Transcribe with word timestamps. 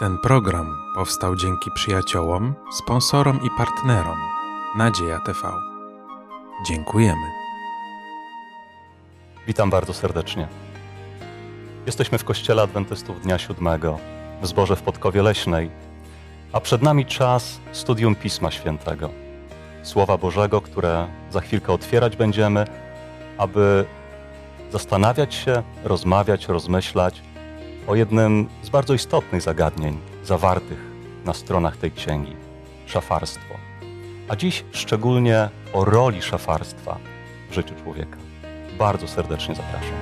Ten 0.00 0.18
program 0.18 0.76
powstał 0.94 1.36
dzięki 1.36 1.70
przyjaciołom, 1.70 2.54
sponsorom 2.72 3.40
i 3.42 3.50
partnerom 3.58 4.18
Nadzieja 4.76 5.18
TV. 5.18 5.52
Dziękujemy. 6.66 7.26
Witam 9.46 9.70
bardzo 9.70 9.94
serdecznie. 9.94 10.48
Jesteśmy 11.86 12.18
w 12.18 12.24
Kościele 12.24 12.62
Adwentystów 12.62 13.20
Dnia 13.20 13.38
Siódmego 13.38 13.98
w 14.42 14.46
zborze 14.46 14.76
w 14.76 14.82
Podkowie 14.82 15.22
Leśnej, 15.22 15.70
a 16.52 16.60
przed 16.60 16.82
nami 16.82 17.06
czas 17.06 17.60
studium 17.72 18.14
Pisma 18.14 18.50
Świętego. 18.50 19.10
Słowa 19.82 20.18
Bożego, 20.18 20.60
które 20.60 21.08
za 21.30 21.40
chwilkę 21.40 21.72
otwierać 21.72 22.16
będziemy, 22.16 22.64
aby 23.38 23.84
zastanawiać 24.72 25.34
się, 25.34 25.62
rozmawiać, 25.84 26.48
rozmyślać 26.48 27.22
o 27.86 27.94
jednym 27.94 28.48
z 28.62 28.68
bardzo 28.68 28.94
istotnych 28.94 29.42
zagadnień 29.42 29.98
zawartych 30.24 30.78
na 31.24 31.34
stronach 31.34 31.76
tej 31.76 31.92
księgi 31.92 32.36
szafarstwo. 32.86 33.54
A 34.28 34.36
dziś 34.36 34.64
szczególnie 34.72 35.48
o 35.72 35.84
roli 35.84 36.22
szafarstwa 36.22 36.98
w 37.50 37.54
życiu 37.54 37.74
człowieka. 37.82 38.16
Bardzo 38.78 39.08
serdecznie 39.08 39.54
zapraszam. 39.54 39.96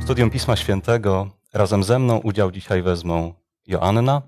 Studium 0.00 0.30
Pisma 0.30 0.56
Świętego 0.56 1.41
razem 1.52 1.84
ze 1.84 1.98
mną 1.98 2.18
udział 2.18 2.50
dzisiaj 2.50 2.82
wezmą 2.82 3.34
Joanna, 3.66 4.22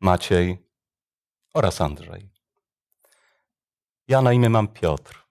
Maciej 0.00 0.58
oraz 1.54 1.80
Andrzej. 1.80 2.30
Ja 4.08 4.22
na 4.22 4.32
imię 4.32 4.48
mam 4.50 4.68
Piotr. 4.68 5.22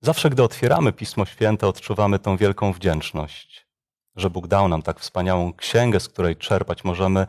Zawsze, 0.00 0.30
gdy 0.30 0.42
otwieramy 0.42 0.92
Pismo 0.92 1.26
Święte, 1.26 1.66
odczuwamy 1.66 2.18
tą 2.18 2.36
wielką 2.36 2.72
wdzięczność, 2.72 3.66
że 4.16 4.30
Bóg 4.30 4.46
dał 4.46 4.68
nam 4.68 4.82
tak 4.82 5.00
wspaniałą 5.00 5.52
księgę, 5.52 6.00
z 6.00 6.08
której 6.08 6.36
czerpać 6.36 6.84
możemy 6.84 7.26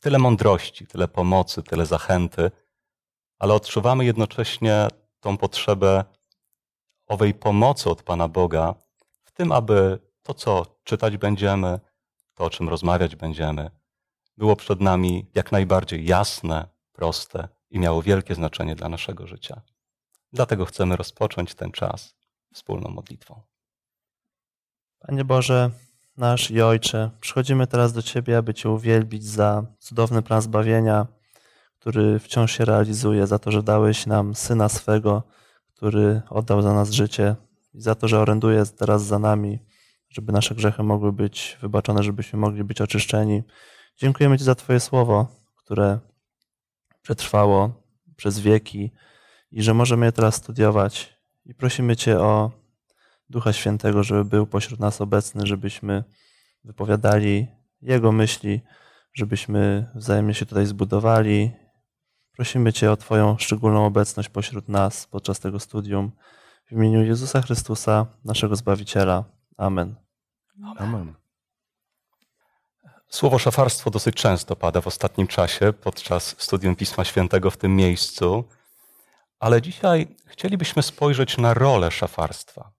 tyle 0.00 0.18
mądrości, 0.18 0.86
tyle 0.86 1.08
pomocy, 1.08 1.62
tyle 1.62 1.86
zachęty, 1.86 2.50
ale 3.38 3.54
odczuwamy 3.54 4.04
jednocześnie 4.04 4.88
tą 5.20 5.36
potrzebę 5.36 6.04
owej 7.06 7.34
pomocy 7.34 7.90
od 7.90 8.02
Pana 8.02 8.28
Boga 8.28 8.74
w 9.24 9.32
tym, 9.32 9.52
aby 9.52 9.98
to, 10.22 10.34
co 10.34 10.77
czytać 10.88 11.16
będziemy, 11.16 11.80
to, 12.34 12.44
o 12.44 12.50
czym 12.50 12.68
rozmawiać 12.68 13.16
będziemy, 13.16 13.70
było 14.36 14.56
przed 14.56 14.80
nami 14.80 15.26
jak 15.34 15.52
najbardziej 15.52 16.06
jasne, 16.06 16.68
proste 16.92 17.48
i 17.70 17.78
miało 17.78 18.02
wielkie 18.02 18.34
znaczenie 18.34 18.74
dla 18.74 18.88
naszego 18.88 19.26
życia. 19.26 19.60
Dlatego 20.32 20.64
chcemy 20.64 20.96
rozpocząć 20.96 21.54
ten 21.54 21.72
czas 21.72 22.14
wspólną 22.52 22.90
modlitwą. 22.90 23.42
Panie 24.98 25.24
Boże, 25.24 25.70
nasz 26.16 26.50
i 26.50 26.62
Ojcze, 26.62 27.10
przychodzimy 27.20 27.66
teraz 27.66 27.92
do 27.92 28.02
Ciebie, 28.02 28.38
aby 28.38 28.54
Cię 28.54 28.70
uwielbić 28.70 29.24
za 29.24 29.66
cudowny 29.78 30.22
plan 30.22 30.42
zbawienia, 30.42 31.06
który 31.78 32.18
wciąż 32.18 32.52
się 32.52 32.64
realizuje, 32.64 33.26
za 33.26 33.38
to, 33.38 33.50
że 33.50 33.62
dałeś 33.62 34.06
nam 34.06 34.34
Syna 34.34 34.68
swego, 34.68 35.22
który 35.76 36.22
oddał 36.30 36.62
za 36.62 36.74
nas 36.74 36.90
życie 36.90 37.36
i 37.74 37.80
za 37.80 37.94
to, 37.94 38.08
że 38.08 38.20
oręduje 38.20 38.66
teraz 38.66 39.02
za 39.04 39.18
nami, 39.18 39.58
żeby 40.10 40.32
nasze 40.32 40.54
grzechy 40.54 40.82
mogły 40.82 41.12
być 41.12 41.58
wybaczone, 41.60 42.02
żebyśmy 42.02 42.38
mogli 42.38 42.64
być 42.64 42.80
oczyszczeni. 42.80 43.42
Dziękujemy 43.96 44.38
Ci 44.38 44.44
za 44.44 44.54
Twoje 44.54 44.80
słowo, 44.80 45.26
które 45.56 45.98
przetrwało 47.02 47.82
przez 48.16 48.40
wieki 48.40 48.90
i 49.50 49.62
że 49.62 49.74
możemy 49.74 50.06
je 50.06 50.12
teraz 50.12 50.34
studiować. 50.34 51.18
I 51.46 51.54
prosimy 51.54 51.96
Cię 51.96 52.20
o 52.20 52.50
Ducha 53.30 53.52
Świętego, 53.52 54.02
żeby 54.02 54.24
był 54.24 54.46
pośród 54.46 54.80
nas 54.80 55.00
obecny, 55.00 55.46
żebyśmy 55.46 56.04
wypowiadali 56.64 57.46
Jego 57.82 58.12
myśli, 58.12 58.60
żebyśmy 59.14 59.90
wzajemnie 59.94 60.34
się 60.34 60.46
tutaj 60.46 60.66
zbudowali. 60.66 61.50
Prosimy 62.32 62.72
Cię 62.72 62.92
o 62.92 62.96
Twoją 62.96 63.36
szczególną 63.38 63.86
obecność 63.86 64.28
pośród 64.28 64.68
nas 64.68 65.06
podczas 65.06 65.40
tego 65.40 65.60
studium. 65.60 66.12
W 66.66 66.72
imieniu 66.72 67.04
Jezusa 67.04 67.42
Chrystusa, 67.42 68.06
naszego 68.24 68.56
Zbawiciela. 68.56 69.37
Amen. 69.58 69.94
Amen. 70.78 71.14
Słowo 73.08 73.38
szafarstwo 73.38 73.90
dosyć 73.90 74.14
często 74.14 74.56
pada 74.56 74.80
w 74.80 74.86
ostatnim 74.86 75.26
czasie 75.26 75.72
podczas 75.72 76.34
studium 76.38 76.76
Pisma 76.76 77.04
Świętego 77.04 77.50
w 77.50 77.56
tym 77.56 77.76
miejscu, 77.76 78.44
ale 79.40 79.62
dzisiaj 79.62 80.16
chcielibyśmy 80.26 80.82
spojrzeć 80.82 81.38
na 81.38 81.54
rolę 81.54 81.90
szafarstwa. 81.90 82.72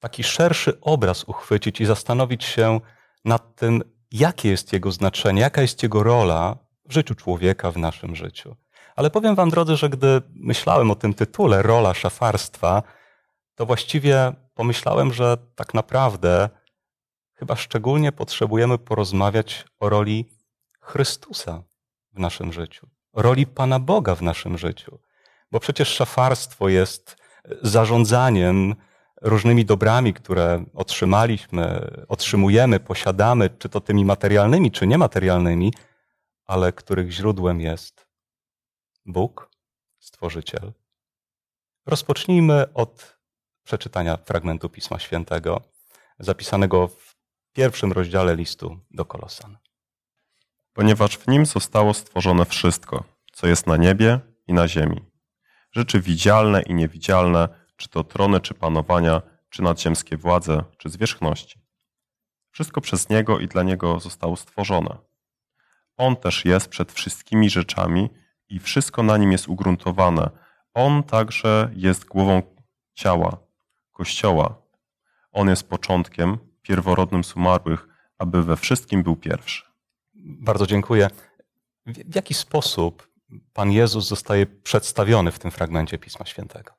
Taki 0.00 0.24
szerszy 0.24 0.80
obraz 0.80 1.24
uchwycić 1.24 1.80
i 1.80 1.86
zastanowić 1.86 2.44
się 2.44 2.80
nad 3.24 3.54
tym, 3.54 3.82
jakie 4.12 4.48
jest 4.48 4.72
jego 4.72 4.92
znaczenie, 4.92 5.40
jaka 5.40 5.62
jest 5.62 5.82
jego 5.82 6.02
rola 6.02 6.56
w 6.84 6.92
życiu 6.92 7.14
człowieka, 7.14 7.70
w 7.70 7.76
naszym 7.76 8.16
życiu. 8.16 8.56
Ale 8.96 9.10
powiem 9.10 9.34
Wam, 9.34 9.50
drodzy, 9.50 9.76
że 9.76 9.88
gdy 9.88 10.22
myślałem 10.34 10.90
o 10.90 10.94
tym 10.94 11.14
tytule 11.14 11.62
Rola 11.62 11.94
szafarstwa, 11.94 12.82
to 13.60 13.66
właściwie 13.66 14.32
pomyślałem, 14.54 15.12
że 15.12 15.36
tak 15.54 15.74
naprawdę 15.74 16.48
chyba 17.34 17.56
szczególnie 17.56 18.12
potrzebujemy 18.12 18.78
porozmawiać 18.78 19.64
o 19.80 19.88
roli 19.88 20.24
Chrystusa 20.80 21.62
w 22.12 22.18
naszym 22.18 22.52
życiu, 22.52 22.88
roli 23.12 23.46
Pana 23.46 23.78
Boga 23.78 24.14
w 24.14 24.22
naszym 24.22 24.58
życiu. 24.58 24.98
Bo 25.50 25.60
przecież 25.60 25.88
szafarstwo 25.88 26.68
jest 26.68 27.16
zarządzaniem 27.62 28.74
różnymi 29.22 29.64
dobrami, 29.64 30.14
które 30.14 30.64
otrzymaliśmy, 30.74 31.90
otrzymujemy, 32.08 32.80
posiadamy, 32.80 33.50
czy 33.50 33.68
to 33.68 33.80
tymi 33.80 34.04
materialnymi, 34.04 34.70
czy 34.70 34.86
niematerialnymi, 34.86 35.72
ale 36.46 36.72
których 36.72 37.10
źródłem 37.10 37.60
jest 37.60 38.06
Bóg, 39.06 39.50
Stworzyciel. 39.98 40.72
Rozpocznijmy 41.86 42.72
od 42.74 43.19
przeczytania 43.64 44.16
fragmentu 44.16 44.68
Pisma 44.68 44.98
Świętego, 44.98 45.60
zapisanego 46.18 46.88
w 46.88 47.16
pierwszym 47.52 47.92
rozdziale 47.92 48.36
listu 48.36 48.80
do 48.90 49.04
Kolosan. 49.04 49.58
Ponieważ 50.72 51.18
w 51.18 51.28
nim 51.28 51.46
zostało 51.46 51.94
stworzone 51.94 52.44
wszystko, 52.44 53.04
co 53.32 53.46
jest 53.46 53.66
na 53.66 53.76
niebie 53.76 54.20
i 54.46 54.52
na 54.52 54.68
ziemi. 54.68 55.00
Rzeczy 55.72 56.00
widzialne 56.00 56.62
i 56.62 56.74
niewidzialne, 56.74 57.48
czy 57.76 57.88
to 57.88 58.04
trony, 58.04 58.40
czy 58.40 58.54
panowania, 58.54 59.22
czy 59.50 59.62
nadziemskie 59.62 60.16
władze, 60.16 60.64
czy 60.78 60.88
zwierzchności. 60.88 61.60
Wszystko 62.50 62.80
przez 62.80 63.08
Niego 63.08 63.38
i 63.38 63.48
dla 63.48 63.62
Niego 63.62 64.00
zostało 64.00 64.36
stworzone. 64.36 64.98
On 65.96 66.16
też 66.16 66.44
jest 66.44 66.68
przed 66.68 66.92
wszystkimi 66.92 67.50
rzeczami 67.50 68.10
i 68.48 68.58
wszystko 68.58 69.02
na 69.02 69.16
nim 69.16 69.32
jest 69.32 69.48
ugruntowane. 69.48 70.30
On 70.74 71.02
także 71.02 71.70
jest 71.74 72.04
głową 72.04 72.42
ciała, 72.94 73.36
Kościoła. 74.00 74.62
On 75.32 75.48
jest 75.48 75.68
początkiem, 75.68 76.38
pierworodnym 76.62 77.24
z 77.24 77.36
umarłych, 77.36 77.88
aby 78.18 78.44
we 78.44 78.56
wszystkim 78.56 79.02
był 79.02 79.16
pierwszy. 79.16 79.62
Bardzo 80.14 80.66
dziękuję. 80.66 81.10
W 81.86 82.14
jaki 82.14 82.34
sposób 82.34 83.08
Pan 83.52 83.72
Jezus 83.72 84.08
zostaje 84.08 84.46
przedstawiony 84.46 85.32
w 85.32 85.38
tym 85.38 85.50
fragmencie 85.50 85.98
Pisma 85.98 86.26
Świętego? 86.26 86.72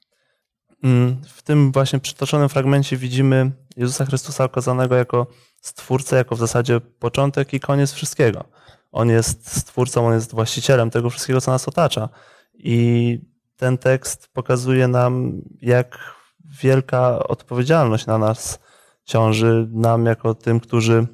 Mm, 0.84 1.22
w 1.28 1.42
tym 1.42 1.72
właśnie 1.72 2.00
przytoczonym 2.00 2.50
fragmencie 2.50 2.98
widzimy 2.98 3.52
Jezusa 3.78 4.06
Chrystusa 4.06 4.44
okazanego 4.44 4.96
jako 4.96 5.28
stwórcę, 5.62 6.16
jako 6.16 6.36
w 6.36 6.40
zasadzie 6.40 6.80
początek 6.80 7.54
i 7.54 7.60
koniec 7.60 7.92
wszystkiego. 7.92 8.44
On 8.92 9.10
jest 9.10 9.58
stwórcą, 9.58 10.08
on 10.08 10.14
jest 10.14 10.32
właścicielem 10.32 10.90
tego 10.90 11.10
wszystkiego, 11.10 11.42
co 11.42 11.52
nas 11.52 11.68
otacza. 11.68 12.10
I 12.54 13.20
ten 13.56 13.78
tekst 13.78 14.28
pokazuje 14.34 14.88
nam, 14.88 15.42
jak 15.62 16.21
wielka 16.52 17.20
odpowiedzialność 17.28 18.06
na 18.06 18.18
nas 18.18 18.60
ciąży, 19.04 19.68
nam 19.72 20.06
jako 20.06 20.36
tym, 20.36 20.60
którzy 20.60 21.08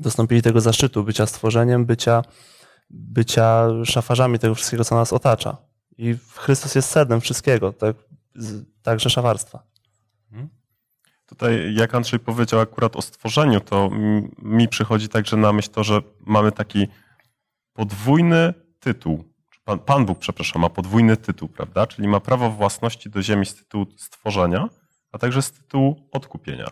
dostąpili 0.00 0.42
tego 0.42 0.60
zaszczytu 0.60 1.04
bycia 1.04 1.26
stworzeniem, 1.26 1.86
bycia, 1.86 2.22
bycia 2.90 3.68
szafarzami 3.84 4.38
tego 4.38 4.54
wszystkiego, 4.54 4.84
co 4.84 4.94
nas 4.94 5.12
otacza. 5.12 5.56
I 5.98 6.16
Chrystus 6.36 6.74
jest 6.74 6.90
sednem 6.90 7.20
wszystkiego, 7.20 7.72
tak, 7.72 7.96
także 8.82 9.10
szafarstwa. 9.10 9.62
Tutaj, 11.26 11.74
jak 11.74 11.94
Andrzej 11.94 12.20
powiedział 12.20 12.60
akurat 12.60 12.96
o 12.96 13.02
stworzeniu, 13.02 13.60
to 13.60 13.90
mi 14.38 14.68
przychodzi 14.68 15.08
także 15.08 15.36
na 15.36 15.52
myśl 15.52 15.70
to, 15.70 15.84
że 15.84 16.00
mamy 16.20 16.52
taki 16.52 16.88
podwójny 17.72 18.54
tytuł. 18.80 19.33
Pan, 19.64 19.78
Pan 19.78 20.06
Bóg, 20.06 20.18
przepraszam, 20.18 20.62
ma 20.62 20.68
podwójny 20.68 21.16
tytuł, 21.16 21.48
prawda? 21.48 21.86
Czyli 21.86 22.08
ma 22.08 22.20
prawo 22.20 22.50
własności 22.50 23.10
do 23.10 23.22
ziemi 23.22 23.46
z 23.46 23.54
tytułu 23.54 23.86
stworzenia, 23.96 24.68
a 25.12 25.18
także 25.18 25.42
z 25.42 25.52
tytułu 25.52 26.08
odkupienia. 26.12 26.66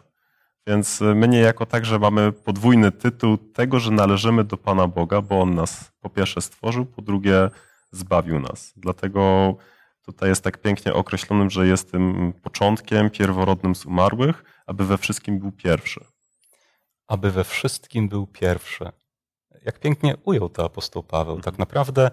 Więc 0.66 1.00
my 1.00 1.28
niejako 1.28 1.66
także 1.66 1.98
mamy 1.98 2.32
podwójny 2.32 2.92
tytuł 2.92 3.38
tego, 3.38 3.80
że 3.80 3.90
należymy 3.90 4.44
do 4.44 4.56
Pana 4.56 4.88
Boga, 4.88 5.22
bo 5.22 5.40
On 5.40 5.54
nas 5.54 5.92
po 6.00 6.10
pierwsze 6.10 6.40
stworzył, 6.40 6.86
po 6.86 7.02
drugie 7.02 7.50
zbawił 7.90 8.40
nas. 8.40 8.72
Dlatego 8.76 9.54
tutaj 10.02 10.28
jest 10.28 10.44
tak 10.44 10.58
pięknie 10.58 10.94
określonym, 10.94 11.50
że 11.50 11.66
jest 11.66 11.92
tym 11.92 12.32
początkiem 12.42 13.10
pierworodnym 13.10 13.74
z 13.74 13.86
umarłych, 13.86 14.44
aby 14.66 14.84
we 14.84 14.98
wszystkim 14.98 15.38
był 15.38 15.52
pierwszy. 15.52 16.04
Aby 17.06 17.30
we 17.30 17.44
wszystkim 17.44 18.08
był 18.08 18.26
pierwszy. 18.26 18.84
Jak 19.64 19.78
pięknie 19.78 20.16
ujął 20.24 20.48
to 20.48 20.64
apostoł 20.64 21.02
Paweł. 21.02 21.40
Tak 21.40 21.58
naprawdę 21.58 22.10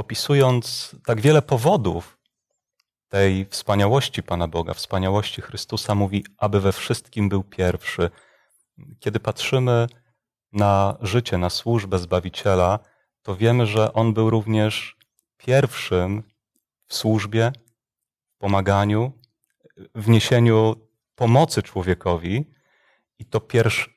opisując 0.00 0.96
tak 1.06 1.20
wiele 1.20 1.42
powodów 1.42 2.18
tej 3.08 3.46
wspaniałości 3.46 4.22
Pana 4.22 4.48
Boga, 4.48 4.74
wspaniałości 4.74 5.42
Chrystusa, 5.42 5.94
mówi, 5.94 6.24
aby 6.38 6.60
we 6.60 6.72
wszystkim 6.72 7.28
był 7.28 7.42
pierwszy. 7.42 8.10
Kiedy 9.00 9.20
patrzymy 9.20 9.86
na 10.52 10.96
życie, 11.00 11.38
na 11.38 11.50
służbę 11.50 11.98
Zbawiciela, 11.98 12.78
to 13.22 13.36
wiemy, 13.36 13.66
że 13.66 13.92
On 13.92 14.14
był 14.14 14.30
również 14.30 14.96
pierwszym 15.36 16.22
w 16.86 16.94
służbie, 16.94 17.52
w 18.34 18.38
pomaganiu, 18.38 19.12
w 19.94 20.08
niesieniu 20.08 20.76
pomocy 21.14 21.62
człowiekowi. 21.62 22.52
I 23.18 23.24
to 23.24 23.40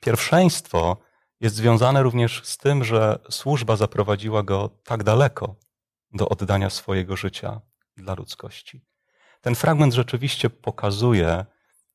pierwszeństwo 0.01 0.97
jest 1.39 1.55
związane 1.55 2.03
również 2.03 2.41
z 2.43 2.57
tym, 2.57 2.83
że 2.83 3.19
służba 3.29 3.75
zaprowadziła 3.75 4.43
go 4.43 4.69
tak 4.83 5.03
daleko 5.03 5.55
do 6.13 6.29
oddania 6.29 6.69
swojego 6.69 7.15
życia 7.15 7.61
dla 7.97 8.13
ludzkości. 8.13 8.81
Ten 9.41 9.55
fragment 9.55 9.93
rzeczywiście 9.93 10.49
pokazuje, 10.49 11.45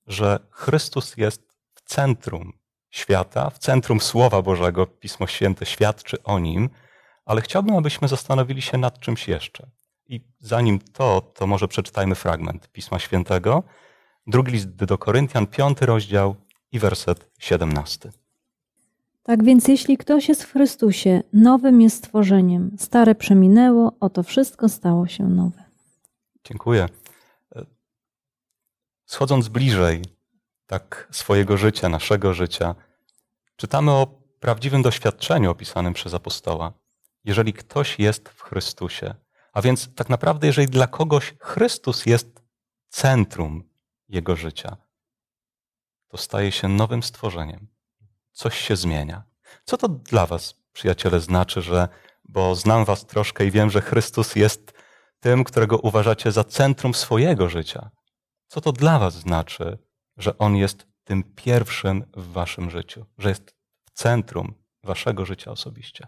że 0.06 0.38
Chrystus 0.50 1.16
jest 1.16 1.42
w 1.74 1.82
centrum 1.82 2.52
świata, 2.90 3.50
w 3.50 3.58
centrum 3.58 4.00
Słowa 4.00 4.42
Bożego. 4.42 4.86
Pismo 4.86 5.26
Święte 5.26 5.66
świadczy 5.66 6.22
o 6.22 6.38
nim, 6.38 6.70
ale 7.24 7.40
chciałbym, 7.40 7.76
abyśmy 7.76 8.08
zastanowili 8.08 8.62
się 8.62 8.78
nad 8.78 9.00
czymś 9.00 9.28
jeszcze. 9.28 9.70
I 10.06 10.20
zanim 10.40 10.78
to, 10.78 11.20
to 11.34 11.46
może 11.46 11.68
przeczytajmy 11.68 12.14
fragment 12.14 12.68
Pisma 12.68 12.98
Świętego. 12.98 13.62
Drugi 14.26 14.52
list 14.52 14.68
do 14.68 14.98
Koryntian, 14.98 15.46
piąty 15.46 15.86
rozdział 15.86 16.36
i 16.72 16.78
werset 16.78 17.30
siedemnasty. 17.38 18.12
Tak 19.28 19.44
więc 19.44 19.68
jeśli 19.68 19.96
ktoś 19.96 20.28
jest 20.28 20.44
w 20.44 20.52
Chrystusie, 20.52 21.22
nowym 21.32 21.80
jest 21.80 21.96
stworzeniem. 21.96 22.76
Stare 22.78 23.14
przeminęło, 23.14 23.92
oto 24.00 24.22
wszystko 24.22 24.68
stało 24.68 25.06
się 25.06 25.24
nowe. 25.24 25.64
Dziękuję. 26.44 26.88
Schodząc 29.04 29.48
bliżej 29.48 30.02
tak 30.66 31.08
swojego 31.12 31.56
życia, 31.56 31.88
naszego 31.88 32.34
życia, 32.34 32.74
czytamy 33.56 33.90
o 33.90 34.06
prawdziwym 34.40 34.82
doświadczeniu 34.82 35.50
opisanym 35.50 35.94
przez 35.94 36.14
apostoła. 36.14 36.72
Jeżeli 37.24 37.52
ktoś 37.52 37.98
jest 37.98 38.28
w 38.28 38.42
Chrystusie, 38.42 39.14
a 39.52 39.62
więc 39.62 39.94
tak 39.94 40.08
naprawdę, 40.08 40.46
jeżeli 40.46 40.68
dla 40.68 40.86
kogoś 40.86 41.34
Chrystus 41.40 42.06
jest 42.06 42.42
centrum 42.88 43.70
jego 44.08 44.36
życia, 44.36 44.76
to 46.08 46.16
staje 46.16 46.52
się 46.52 46.68
nowym 46.68 47.02
stworzeniem. 47.02 47.77
Coś 48.38 48.58
się 48.58 48.76
zmienia. 48.76 49.22
Co 49.64 49.76
to 49.76 49.88
dla 49.88 50.26
Was, 50.26 50.54
przyjaciele, 50.72 51.20
znaczy, 51.20 51.62
że, 51.62 51.88
bo 52.24 52.54
znam 52.54 52.84
Was 52.84 53.06
troszkę 53.06 53.46
i 53.46 53.50
wiem, 53.50 53.70
że 53.70 53.80
Chrystus 53.80 54.36
jest 54.36 54.72
tym, 55.20 55.44
którego 55.44 55.78
uważacie 55.78 56.32
za 56.32 56.44
centrum 56.44 56.94
swojego 56.94 57.48
życia? 57.48 57.90
Co 58.46 58.60
to 58.60 58.72
dla 58.72 58.98
Was 58.98 59.14
znaczy, 59.14 59.78
że 60.16 60.38
On 60.38 60.56
jest 60.56 60.86
tym 61.04 61.22
pierwszym 61.22 62.04
w 62.16 62.32
Waszym 62.32 62.70
życiu, 62.70 63.06
że 63.18 63.28
jest 63.28 63.56
w 63.84 63.90
centrum 63.90 64.54
Waszego 64.82 65.24
życia 65.24 65.50
osobiście? 65.50 66.06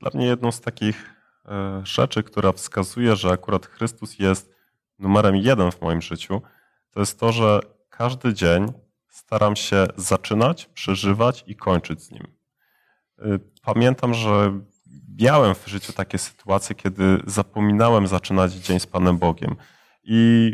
Dla 0.00 0.10
mnie 0.14 0.26
jedną 0.26 0.52
z 0.52 0.60
takich 0.60 1.14
e, 1.44 1.80
rzeczy, 1.84 2.22
która 2.22 2.52
wskazuje, 2.52 3.16
że 3.16 3.30
akurat 3.30 3.66
Chrystus 3.66 4.18
jest 4.18 4.54
numerem 4.98 5.36
jeden 5.36 5.70
w 5.70 5.80
moim 5.80 6.02
życiu, 6.02 6.42
to 6.90 7.00
jest 7.00 7.20
to, 7.20 7.32
że 7.32 7.60
każdy 7.90 8.34
dzień 8.34 8.83
staram 9.14 9.56
się 9.56 9.86
zaczynać, 9.96 10.66
przeżywać 10.66 11.44
i 11.46 11.56
kończyć 11.56 12.02
z 12.02 12.10
nim. 12.10 12.26
E, 13.18 13.38
pamiętam, 13.62 14.14
że 14.14 14.60
miałem 15.18 15.54
w 15.54 15.66
życiu 15.66 15.92
takie 15.92 16.18
sytuacje, 16.18 16.74
kiedy 16.76 17.20
zapominałem 17.26 18.06
zaczynać 18.06 18.52
dzień 18.52 18.80
z 18.80 18.86
Panem 18.86 19.18
Bogiem. 19.18 19.56
I 20.04 20.50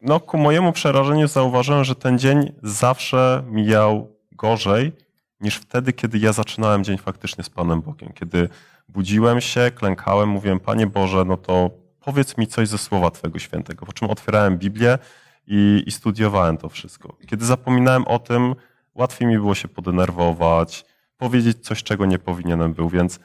no, 0.00 0.20
ku 0.20 0.38
mojemu 0.38 0.72
przerażeniu 0.72 1.28
zauważyłem, 1.28 1.84
że 1.84 1.94
ten 1.94 2.18
dzień 2.18 2.52
zawsze 2.62 3.44
mijał 3.46 4.16
gorzej 4.32 4.92
niż 5.40 5.56
wtedy, 5.56 5.92
kiedy 5.92 6.18
ja 6.18 6.32
zaczynałem 6.32 6.84
dzień 6.84 6.98
faktycznie 6.98 7.44
z 7.44 7.50
Panem 7.50 7.82
Bogiem. 7.82 8.12
Kiedy 8.12 8.48
budziłem 8.88 9.40
się, 9.40 9.70
klękałem, 9.74 10.28
mówiłem, 10.28 10.60
Panie 10.60 10.86
Boże, 10.86 11.24
no 11.24 11.36
to 11.36 11.70
powiedz 12.00 12.38
mi 12.38 12.46
coś 12.46 12.68
ze 12.68 12.78
Słowa 12.78 13.10
Twojego 13.10 13.38
Świętego. 13.38 13.86
Po 13.86 13.92
czym 13.92 14.10
otwierałem 14.10 14.58
Biblię 14.58 14.98
i, 15.46 15.82
i 15.86 15.90
studiowałem 15.90 16.58
to 16.58 16.68
wszystko. 16.68 17.16
Kiedy 17.26 17.46
zapominałem 17.46 18.06
o 18.06 18.18
tym, 18.18 18.54
łatwiej 18.94 19.28
mi 19.28 19.34
było 19.34 19.54
się 19.54 19.68
podenerwować, 19.68 20.84
powiedzieć 21.16 21.64
coś, 21.64 21.82
czego 21.82 22.06
nie 22.06 22.18
powinienem 22.18 22.74
był, 22.74 22.88
więc 22.88 23.20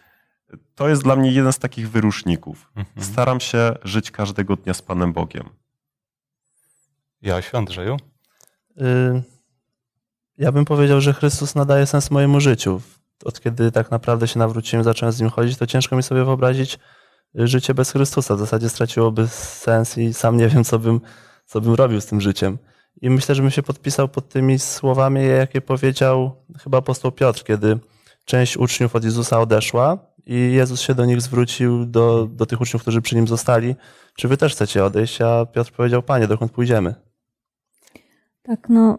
to 0.76 0.90
jest 0.90 1.04
dla 1.04 1.16
mnie 1.16 1.32
jeden 1.32 1.54
z 1.54 1.60
takich 1.60 1.90
wyruszników. 1.90 2.72
Mhm. 2.76 3.06
Staram 3.06 3.40
się 3.40 3.76
żyć 3.84 4.12
każdego 4.12 4.56
dnia 4.56 4.74
z 4.74 4.82
Panem 4.82 5.14
Bogiem. 5.14 5.50
Jasiu, 7.22 7.58
Andrzeju? 7.58 7.98
Y, 8.78 9.24
ja 10.38 10.52
bym 10.52 10.66
powiedział, 10.66 11.02
że 11.02 11.14
Chrystus 11.14 11.56
nadaje 11.56 11.86
sens 11.86 12.12
mojemu 12.12 12.40
życiu. 12.40 12.82
Od 13.26 13.42
kiedy 13.42 13.72
tak 13.72 13.92
naprawdę 13.92 14.28
się 14.28 14.40
nawróciłem, 14.40 14.84
zacząłem 14.84 15.14
z 15.14 15.20
Nim 15.20 15.30
chodzić, 15.30 15.58
to 15.58 15.68
ciężko 15.68 15.96
mi 15.96 16.04
sobie 16.04 16.26
wyobrazić 16.26 16.80
życie 17.36 17.74
bez 17.74 17.92
Chrystusa. 17.92 18.36
W 18.36 18.40
zasadzie 18.40 18.70
straciłoby 18.70 19.28
sens 19.28 19.98
i 19.98 20.14
sam 20.14 20.38
nie 20.38 20.48
wiem, 20.48 20.64
co 20.64 20.80
bym, 20.80 21.02
co 21.50 21.62
bym 21.62 21.74
robił 21.74 22.02
z 22.02 22.06
tym 22.06 22.22
życiem. 22.22 22.58
I 23.02 23.10
myślę, 23.10 23.36
że 23.36 23.42
bym 23.42 23.52
się 23.52 23.64
podpisał 23.64 24.08
pod 24.08 24.30
tymi 24.30 24.60
słowami, 24.60 25.28
jakie 25.28 25.62
powiedział 25.62 26.32
chyba 26.64 26.78
apostoł 26.78 27.12
Piotr, 27.12 27.44
kiedy 27.44 27.80
część 28.26 28.58
uczniów 28.58 28.96
od 28.96 29.04
Jezusa 29.04 29.40
odeszła 29.40 29.98
i 30.26 30.34
Jezus 30.34 30.82
się 30.82 30.96
do 30.96 31.06
nich 31.06 31.22
zwrócił, 31.22 31.86
do, 31.86 32.28
do 32.32 32.46
tych 32.46 32.62
uczniów, 32.62 32.82
którzy 32.82 33.02
przy 33.02 33.16
nim 33.16 33.28
zostali. 33.28 33.76
Czy 34.16 34.28
wy 34.28 34.38
też 34.38 34.54
chcecie 34.54 34.86
odejść? 34.86 35.22
A 35.22 35.46
Piotr 35.46 35.72
powiedział, 35.72 36.04
panie, 36.04 36.28
dokąd 36.28 36.52
pójdziemy? 36.52 36.96
Tak, 38.44 38.70
no 38.70 38.98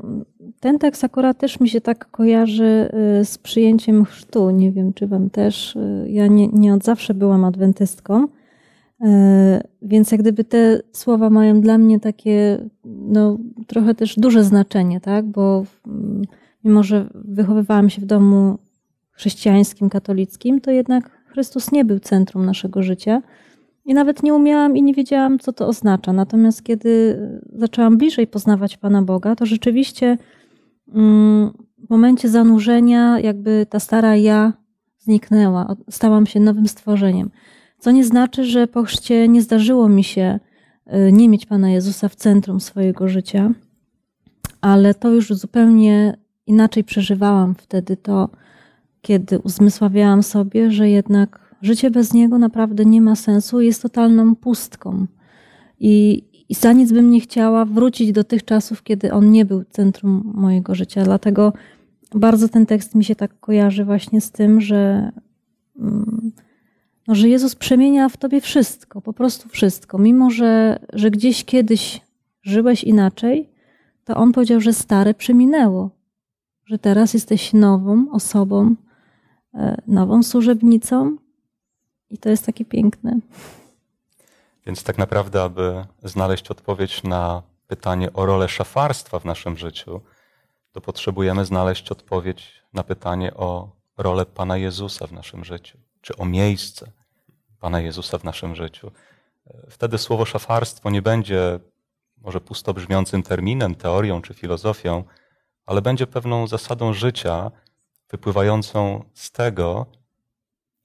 ten 0.61 0.79
tekst 0.79 1.05
akurat 1.05 1.38
też 1.38 1.61
mi 1.61 1.69
się 1.69 1.81
tak 1.81 2.11
kojarzy 2.11 2.91
y, 3.20 3.25
z 3.25 3.38
przyjęciem 3.38 4.05
chrztu. 4.05 4.50
Nie 4.50 4.73
wiem, 4.73 4.93
czy 4.93 5.06
wam 5.06 5.31
też. 5.31 5.77
Y, 5.77 6.06
ja 6.08 6.27
nie, 6.27 6.48
nie 6.48 6.74
od 6.74 6.84
zawsze 6.84 7.15
byłam 7.15 7.44
adwentystką, 7.44 8.29
więc 9.82 10.12
jak 10.12 10.20
gdyby 10.20 10.44
te 10.44 10.80
słowa 10.92 11.30
mają 11.30 11.60
dla 11.60 11.78
mnie 11.78 12.00
takie, 12.00 12.66
no 12.84 13.38
trochę 13.66 13.94
też 13.94 14.16
duże 14.16 14.44
znaczenie, 14.44 15.00
tak? 15.00 15.26
Bo 15.26 15.64
mm, 15.86 16.22
mimo, 16.64 16.82
że 16.82 17.10
wychowywałam 17.14 17.90
się 17.90 18.02
w 18.02 18.06
domu 18.06 18.58
chrześcijańskim, 19.10 19.90
katolickim, 19.90 20.60
to 20.60 20.70
jednak 20.70 21.10
Chrystus 21.26 21.72
nie 21.72 21.84
był 21.84 22.00
centrum 22.00 22.46
naszego 22.46 22.82
życia. 22.82 23.22
I 23.84 23.94
nawet 23.94 24.22
nie 24.22 24.34
umiałam 24.34 24.76
i 24.76 24.82
nie 24.82 24.94
wiedziałam, 24.94 25.38
co 25.38 25.52
to 25.52 25.66
oznacza. 25.66 26.12
Natomiast 26.12 26.62
kiedy 26.62 27.20
zaczęłam 27.52 27.98
bliżej 27.98 28.26
poznawać 28.26 28.76
Pana 28.76 29.02
Boga, 29.02 29.36
to 29.36 29.46
rzeczywiście 29.46 30.19
mm, 30.94 31.50
w 31.86 31.90
momencie 31.90 32.28
zanurzenia, 32.28 33.20
jakby 33.20 33.66
ta 33.70 33.80
stara 33.80 34.16
ja 34.16 34.52
zniknęła, 34.98 35.76
stałam 35.90 36.26
się 36.26 36.40
nowym 36.40 36.69
stworzeniem. 36.69 37.30
Co 37.81 37.91
nie 37.91 38.05
znaczy, 38.05 38.44
że 38.44 38.67
po 38.67 38.82
chrzcie 38.82 39.29
nie 39.29 39.43
zdarzyło 39.43 39.89
mi 39.89 40.05
się 40.05 40.41
y, 40.87 41.13
nie 41.13 41.29
mieć 41.29 41.46
Pana 41.46 41.70
Jezusa 41.70 42.08
w 42.08 42.15
centrum 42.15 42.60
swojego 42.60 43.08
życia, 43.08 43.53
ale 44.60 44.94
to 44.94 45.10
już 45.10 45.29
zupełnie 45.29 46.17
inaczej 46.46 46.84
przeżywałam 46.84 47.55
wtedy 47.55 47.96
to, 47.96 48.29
kiedy 49.03 49.39
uzmysławiałam 49.39 50.22
sobie, 50.22 50.70
że 50.70 50.91
jednak 50.91 51.55
życie 51.63 51.91
bez 51.91 52.13
Niego 52.13 52.39
naprawdę 52.39 52.84
nie 52.84 53.01
ma 53.01 53.17
sensu, 53.17 53.60
jest 53.60 53.82
totalną 53.82 54.37
pustką. 54.37 55.06
I, 55.81 56.25
I 56.49 56.55
za 56.55 56.72
nic 56.72 56.93
bym 56.93 57.10
nie 57.10 57.20
chciała 57.20 57.65
wrócić 57.65 58.13
do 58.13 58.25
tych 58.25 58.44
czasów, 58.44 58.82
kiedy 58.82 59.13
On 59.13 59.31
nie 59.31 59.44
był 59.44 59.65
centrum 59.65 60.32
mojego 60.34 60.75
życia. 60.75 61.05
Dlatego 61.05 61.53
bardzo 62.15 62.49
ten 62.49 62.67
tekst 62.67 62.94
mi 62.94 63.05
się 63.05 63.15
tak 63.15 63.41
kojarzy 63.41 63.84
właśnie 63.84 64.20
z 64.20 64.31
tym, 64.31 64.60
że, 64.60 65.13
mm, 65.79 66.32
no, 67.08 67.14
że 67.14 67.28
Jezus 67.28 67.54
przemienia 67.54 68.08
w 68.08 68.16
tobie 68.16 68.40
wszystko, 68.40 69.00
po 69.00 69.12
prostu 69.12 69.48
wszystko. 69.48 69.98
Mimo, 69.98 70.30
że, 70.30 70.78
że 70.92 71.10
gdzieś 71.10 71.44
kiedyś 71.44 72.00
żyłeś 72.42 72.84
inaczej, 72.84 73.48
to 74.04 74.16
On 74.16 74.32
powiedział, 74.32 74.60
że 74.60 74.72
stare 74.72 75.14
przeminęło, 75.14 75.90
że 76.66 76.78
teraz 76.78 77.14
jesteś 77.14 77.52
nową 77.52 78.10
osobą, 78.12 78.74
E, 79.54 79.82
nową 79.86 80.22
służebnicą 80.22 81.16
i 82.10 82.19
to 82.19 82.28
jest 82.28 82.46
takie 82.46 82.64
piękne. 82.64 83.19
Więc 84.66 84.82
tak 84.82 84.98
naprawdę, 84.98 85.42
aby 85.42 85.84
znaleźć 86.02 86.50
odpowiedź 86.50 87.02
na 87.02 87.42
pytanie 87.66 88.12
o 88.12 88.26
rolę 88.26 88.48
szafarstwa 88.48 89.19
w 89.19 89.24
naszym 89.24 89.56
życiu, 89.56 90.00
to 90.72 90.80
potrzebujemy 90.80 91.44
znaleźć 91.44 91.92
odpowiedź 91.92 92.62
na 92.72 92.82
pytanie 92.82 93.34
o 93.34 93.76
rolę 93.98 94.26
Pana 94.26 94.56
Jezusa 94.56 95.06
w 95.06 95.12
naszym 95.12 95.44
życiu, 95.44 95.78
czy 96.00 96.16
o 96.16 96.24
miejsce 96.24 96.92
Pana 97.60 97.80
Jezusa 97.80 98.19
w 98.19 98.24
naszym 98.24 98.54
życiu. 98.54 98.90
Wtedy 99.69 99.98
słowo 99.98 100.24
szafarstwo 100.24 100.90
nie 100.90 101.02
będzie 101.02 101.60
może 102.16 102.40
pusto 102.40 102.74
brzmiącym 102.74 103.22
terminem, 103.22 103.74
teorią 103.74 104.22
czy 104.22 104.34
filozofią, 104.34 105.04
ale 105.66 105.82
będzie 105.82 106.06
pewną 106.06 106.46
zasadą 106.46 106.92
życia 106.92 107.50
wypływającą 108.10 109.04
z 109.14 109.30
tego, 109.30 109.86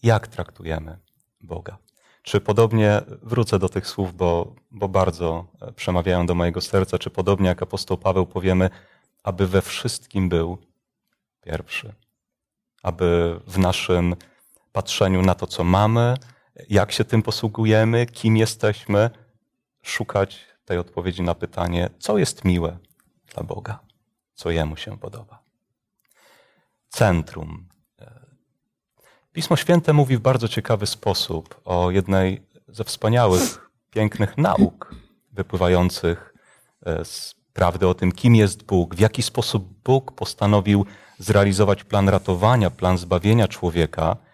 jak 0.03 0.27
traktujemy 0.27 0.97
Boga. 1.41 1.77
Czy 2.23 2.41
podobnie, 2.41 3.01
wrócę 3.07 3.59
do 3.59 3.69
tych 3.69 3.87
słów, 3.87 4.15
bo, 4.15 4.55
bo 4.71 4.87
bardzo 4.89 5.45
przemawiają 5.75 6.25
do 6.25 6.35
mojego 6.35 6.61
serca, 6.61 6.97
czy 6.97 7.09
podobnie 7.09 7.47
jak 7.47 7.63
apostoł 7.63 7.97
Paweł 7.97 8.25
powiemy, 8.25 8.69
aby 9.23 9.47
we 9.47 9.61
wszystkim 9.61 10.29
był 10.29 10.57
pierwszy, 11.41 11.93
aby 12.83 13.39
w 13.47 13.57
naszym 13.57 14.15
patrzeniu 14.75 15.21
na 15.21 15.35
to, 15.35 15.47
co 15.47 15.63
mamy, 15.63 16.17
jak 16.69 16.91
się 16.91 17.03
tym 17.03 17.21
posługujemy, 17.21 18.05
kim 18.05 18.37
jesteśmy, 18.37 19.09
szukać 19.81 20.45
tej 20.65 20.77
odpowiedzi 20.77 21.21
na 21.21 21.35
pytanie, 21.35 21.89
co 21.99 22.17
jest 22.17 22.45
miłe 22.45 22.77
dla 23.33 23.43
Boga, 23.43 23.79
co 24.33 24.51
Jemu 24.51 24.77
się 24.77 24.97
podoba. 24.97 25.39
Centrum. 26.89 27.67
Pismo 29.33 29.55
Święte 29.55 29.93
mówi 29.93 30.17
w 30.17 30.19
bardzo 30.19 30.47
ciekawy 30.47 30.85
sposób 30.85 31.61
o 31.65 31.91
jednej 31.91 32.47
ze 32.67 32.83
wspaniałych, 32.83 33.69
pięknych 33.91 34.37
nauk 34.37 34.95
wypływających 35.31 36.33
e, 36.85 37.05
z 37.05 37.35
prawdy 37.53 37.87
o 37.87 37.93
tym, 37.93 38.11
kim 38.11 38.35
jest 38.35 38.63
Bóg, 38.63 38.95
w 38.95 38.99
jaki 38.99 39.21
sposób 39.21 39.83
Bóg 39.83 40.11
postanowił 40.11 40.85
zrealizować 41.19 41.83
plan 41.83 42.09
ratowania, 42.09 42.69
plan 42.69 42.97
zbawienia 42.97 43.47
człowieka. 43.47 44.24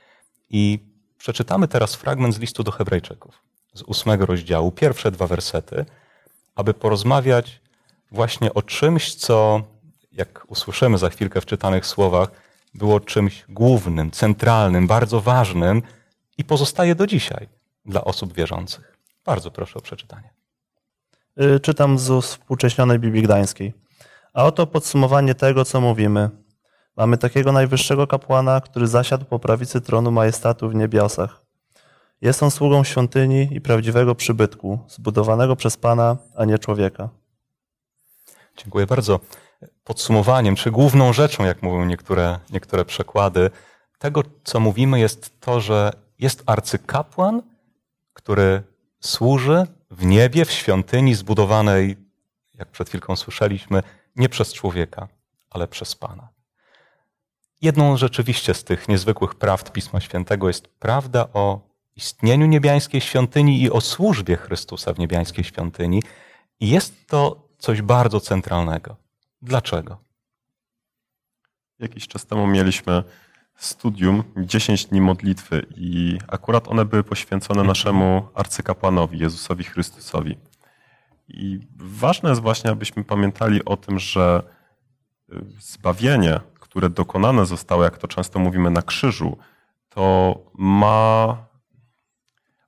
I 0.51 0.79
przeczytamy 1.17 1.67
teraz 1.67 1.95
fragment 1.95 2.35
z 2.35 2.39
listu 2.39 2.63
do 2.63 2.71
Hebrajczyków, 2.71 3.41
z 3.73 3.81
ósmego 3.81 4.25
rozdziału, 4.25 4.71
pierwsze 4.71 5.11
dwa 5.11 5.27
wersety, 5.27 5.85
aby 6.55 6.73
porozmawiać 6.73 7.61
właśnie 8.11 8.53
o 8.53 8.61
czymś, 8.61 9.15
co, 9.15 9.61
jak 10.11 10.45
usłyszymy 10.47 10.97
za 10.97 11.09
chwilkę 11.09 11.41
w 11.41 11.45
czytanych 11.45 11.85
słowach, 11.85 12.31
było 12.73 12.99
czymś 12.99 13.45
głównym, 13.49 14.11
centralnym, 14.11 14.87
bardzo 14.87 15.21
ważnym 15.21 15.81
i 16.37 16.43
pozostaje 16.43 16.95
do 16.95 17.07
dzisiaj 17.07 17.47
dla 17.85 18.03
osób 18.03 18.33
wierzących. 18.33 18.97
Bardzo 19.25 19.51
proszę 19.51 19.79
o 19.79 19.81
przeczytanie. 19.81 20.29
Y, 21.41 21.59
czytam 21.59 21.99
z 21.99 22.25
współcześnionej 22.25 22.99
Biblii 22.99 23.23
Gdańskiej. 23.23 23.73
A 24.33 24.43
oto 24.45 24.67
podsumowanie 24.67 25.35
tego, 25.35 25.65
co 25.65 25.81
mówimy. 25.81 26.29
Mamy 27.01 27.17
takiego 27.17 27.51
najwyższego 27.51 28.07
kapłana, 28.07 28.61
który 28.61 28.87
zasiadł 28.87 29.25
po 29.25 29.39
prawicy 29.39 29.81
tronu 29.81 30.11
majestatu 30.11 30.69
w 30.69 30.75
niebiosach. 30.75 31.45
Jest 32.21 32.43
on 32.43 32.51
sługą 32.51 32.83
świątyni 32.83 33.47
i 33.51 33.61
prawdziwego 33.61 34.15
przybytku, 34.15 34.79
zbudowanego 34.87 35.55
przez 35.55 35.77
Pana, 35.77 36.17
a 36.35 36.45
nie 36.45 36.59
człowieka. 36.59 37.09
Dziękuję 38.57 38.87
bardzo. 38.87 39.19
Podsumowaniem, 39.83 40.55
czy 40.55 40.71
główną 40.71 41.13
rzeczą, 41.13 41.43
jak 41.43 41.63
mówią 41.63 41.85
niektóre, 41.85 42.39
niektóre 42.49 42.85
przekłady, 42.85 43.49
tego, 43.99 44.23
co 44.43 44.59
mówimy, 44.59 44.99
jest 44.99 45.39
to, 45.39 45.61
że 45.61 45.91
jest 46.19 46.43
arcykapłan, 46.45 47.41
który 48.13 48.63
służy 48.99 49.67
w 49.91 50.05
niebie, 50.05 50.45
w 50.45 50.51
świątyni 50.51 51.15
zbudowanej, 51.15 51.97
jak 52.53 52.71
przed 52.71 52.89
chwilką 52.89 53.15
słyszeliśmy, 53.15 53.83
nie 54.15 54.29
przez 54.29 54.53
człowieka, 54.53 55.07
ale 55.49 55.67
przez 55.67 55.95
Pana. 55.95 56.40
Jedną 57.61 57.97
rzeczywiście 57.97 58.53
z 58.53 58.63
tych 58.63 58.87
niezwykłych 58.87 59.35
prawd 59.35 59.71
Pisma 59.71 59.99
Świętego 59.99 60.47
jest 60.47 60.67
prawda 60.67 61.27
o 61.33 61.69
istnieniu 61.95 62.45
niebiańskiej 62.45 63.01
świątyni 63.01 63.61
i 63.61 63.71
o 63.71 63.81
służbie 63.81 64.37
Chrystusa 64.37 64.93
w 64.93 64.99
niebiańskiej 64.99 65.43
świątyni. 65.43 66.03
I 66.59 66.69
jest 66.69 67.07
to 67.07 67.47
coś 67.57 67.81
bardzo 67.81 68.19
centralnego. 68.19 68.95
Dlaczego? 69.41 69.97
Jakiś 71.79 72.07
czas 72.07 72.25
temu 72.25 72.47
mieliśmy 72.47 73.03
studium 73.55 74.23
10 74.37 74.85
dni 74.85 75.01
modlitwy 75.01 75.65
i 75.75 76.17
akurat 76.27 76.67
one 76.67 76.85
były 76.85 77.03
poświęcone 77.03 77.63
naszemu 77.63 78.27
arcykapłanowi, 78.33 79.19
Jezusowi 79.19 79.63
Chrystusowi. 79.63 80.37
I 81.27 81.59
ważne 81.75 82.29
jest 82.29 82.41
właśnie, 82.41 82.71
abyśmy 82.71 83.03
pamiętali 83.03 83.65
o 83.65 83.77
tym, 83.77 83.99
że 83.99 84.43
y, 85.33 85.35
zbawienie, 85.59 86.39
które 86.71 86.89
dokonane 86.89 87.45
zostało, 87.45 87.83
jak 87.83 87.97
to 87.97 88.07
często 88.07 88.39
mówimy, 88.39 88.69
na 88.69 88.81
krzyżu, 88.81 89.37
to 89.89 90.35
ma. 90.53 91.37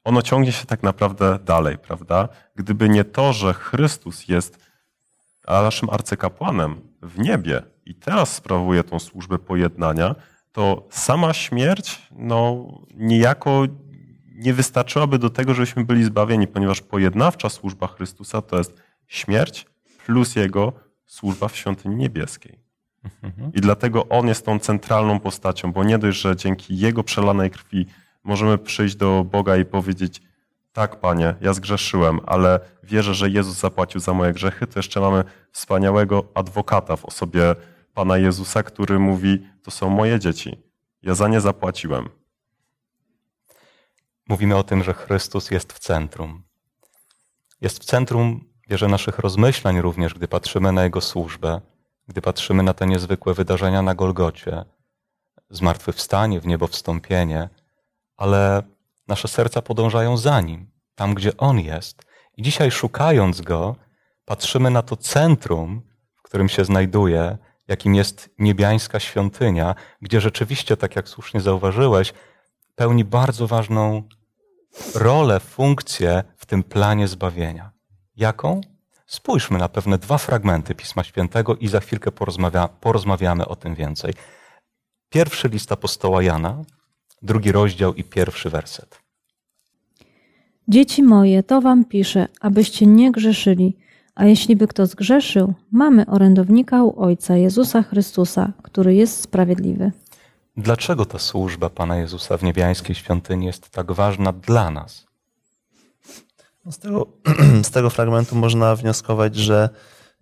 Ono 0.04 0.22
ciągnie 0.22 0.52
się 0.52 0.66
tak 0.66 0.84
naprawdę 0.84 1.40
dalej, 1.40 1.78
prawda? 1.78 2.30
Gdyby 2.56 2.90
nie 2.90 3.04
to, 3.04 3.34
że 3.34 3.54
Chrystus 3.54 4.28
jest 4.28 4.58
naszym 5.48 5.90
arcykapłanem 5.90 6.82
w 7.02 7.20
niebie 7.20 7.64
i 7.86 7.96
teraz 7.96 8.36
sprawuje 8.36 8.84
tą 8.84 9.00
służbę 9.00 9.40
pojednania, 9.40 10.16
to 10.52 10.88
sama 10.90 11.34
śmierć 11.34 12.02
no, 12.12 12.68
niejako 12.96 13.64
nie 14.36 14.54
wystarczyłaby 14.54 15.20
do 15.20 15.30
tego, 15.30 15.54
żebyśmy 15.54 15.86
byli 15.86 16.04
zbawieni, 16.04 16.48
ponieważ 16.48 16.82
pojednawcza 16.82 17.50
służba 17.50 17.88
Chrystusa 17.88 18.42
to 18.42 18.58
jest 18.58 18.82
śmierć 19.08 19.66
plus 20.06 20.36
Jego 20.36 20.74
służba 21.06 21.48
w 21.48 21.58
świątyni 21.58 21.96
niebieskiej. 21.96 22.63
I 23.54 23.62
dlatego 23.62 24.10
On 24.10 24.28
jest 24.28 24.46
tą 24.46 24.60
centralną 24.60 25.20
postacią, 25.20 25.72
bo 25.72 25.84
nie 25.84 25.98
dość, 25.98 26.20
że 26.20 26.36
dzięki 26.36 26.78
Jego 26.78 27.04
przelanej 27.04 27.52
krwi 27.52 27.86
możemy 28.24 28.58
przyjść 28.58 28.96
do 28.96 29.24
Boga 29.24 29.58
i 29.58 29.66
powiedzieć 29.66 30.22
tak, 30.74 31.00
Panie, 31.00 31.36
ja 31.42 31.54
zgrzeszyłem, 31.54 32.20
ale 32.26 32.60
wierzę, 32.84 33.14
że 33.14 33.30
Jezus 33.30 33.60
zapłacił 33.60 34.02
za 34.02 34.14
moje 34.14 34.34
grzechy, 34.34 34.68
to 34.68 34.80
jeszcze 34.80 35.00
mamy 35.00 35.24
wspaniałego 35.52 36.24
adwokata 36.34 36.96
w 36.96 37.06
osobie 37.06 37.56
Pana 37.94 38.18
Jezusa, 38.18 38.64
który 38.64 39.00
mówi, 39.00 39.48
to 39.64 39.72
są 39.72 39.90
moje 39.90 40.20
dzieci, 40.20 40.58
ja 41.02 41.16
za 41.16 41.28
nie 41.28 41.42
zapłaciłem. 41.42 42.10
Mówimy 44.30 44.56
o 44.56 44.64
tym, 44.64 44.84
że 44.84 44.94
Chrystus 44.94 45.52
jest 45.52 45.74
w 45.74 45.80
centrum. 45.80 46.44
Jest 47.62 47.80
w 47.80 47.86
centrum, 47.86 48.46
wierzę, 48.70 48.88
naszych 48.88 49.20
rozmyślań 49.20 49.82
również, 49.82 50.14
gdy 50.14 50.28
patrzymy 50.28 50.72
na 50.72 50.84
Jego 50.84 51.02
służbę, 51.02 51.62
gdy 52.08 52.22
patrzymy 52.22 52.64
na 52.64 52.74
te 52.74 52.88
niezwykłe 52.88 53.34
wydarzenia 53.34 53.82
na 53.82 53.96
Golgocie, 53.96 54.66
zmartwychwstanie, 55.50 56.40
w 56.40 56.48
niebo 56.48 56.68
wstąpienie, 56.68 57.50
ale 58.18 58.64
nasze 59.08 59.28
serca 59.28 59.62
podążają 59.62 60.18
za 60.18 60.42
Nim, 60.42 60.72
tam 60.96 61.14
gdzie 61.14 61.38
On 61.38 61.60
jest. 61.60 62.04
I 62.38 62.42
dzisiaj 62.42 62.72
szukając 62.72 63.42
Go, 63.42 63.76
patrzymy 64.26 64.70
na 64.70 64.82
to 64.82 64.96
centrum, 64.98 65.82
w 66.16 66.22
którym 66.22 66.50
się 66.50 66.66
znajduje, 66.66 67.38
jakim 67.68 67.96
jest 67.96 68.30
niebiańska 68.40 69.00
świątynia, 69.00 69.76
gdzie 70.02 70.22
rzeczywiście, 70.22 70.78
tak 70.78 70.96
jak 70.96 71.10
słusznie 71.10 71.42
zauważyłeś, 71.42 72.14
pełni 72.76 73.06
bardzo 73.06 73.48
ważną 73.48 74.04
rolę, 74.96 75.40
funkcję 75.40 76.24
w 76.38 76.46
tym 76.46 76.64
planie 76.64 77.08
zbawienia. 77.08 77.72
Jaką? 78.16 78.62
Spójrzmy 79.06 79.60
na 79.60 79.70
pewne 79.70 79.98
dwa 79.98 80.18
fragmenty 80.18 80.76
Pisma 80.76 81.04
Świętego 81.04 81.56
i 81.56 81.68
za 81.68 81.80
chwilkę 81.80 82.12
porozmawia, 82.12 82.68
porozmawiamy 82.68 83.48
o 83.48 83.56
tym 83.56 83.76
więcej. 83.76 84.14
Pierwszy 85.10 85.48
list 85.48 85.72
apostoła 85.72 86.24
Jana, 86.24 86.62
drugi 87.22 87.52
rozdział 87.52 87.94
i 87.94 88.04
pierwszy 88.04 88.50
werset. 88.50 89.00
Dzieci 90.68 91.04
moje, 91.04 91.44
to 91.44 91.62
wam 91.62 91.86
piszę, 91.86 92.28
abyście 92.42 92.86
nie 92.86 93.12
grzeszyli. 93.12 93.78
A 94.16 94.26
jeśli 94.26 94.56
by 94.56 94.68
kto 94.68 94.86
zgrzeszył, 94.86 95.54
mamy 95.72 96.06
orędownika 96.06 96.84
u 96.84 97.00
Ojca 97.04 97.38
Jezusa 97.38 97.84
Chrystusa, 97.84 98.54
który 98.64 98.96
jest 98.96 99.22
sprawiedliwy. 99.22 99.92
Dlaczego 100.58 101.06
ta 101.06 101.20
służba 101.20 101.70
Pana 101.70 101.98
Jezusa 101.98 102.38
w 102.38 102.44
niebiańskiej 102.44 102.96
świątyni 102.96 103.46
jest 103.46 103.70
tak 103.70 103.92
ważna 103.92 104.34
dla 104.34 104.72
nas? 104.72 105.06
No 106.66 106.72
z, 106.72 106.78
tego, 106.78 107.08
z 107.64 107.72
tego 107.72 107.90
fragmentu 107.90 108.36
można 108.36 108.76
wnioskować, 108.76 109.36
że 109.36 109.70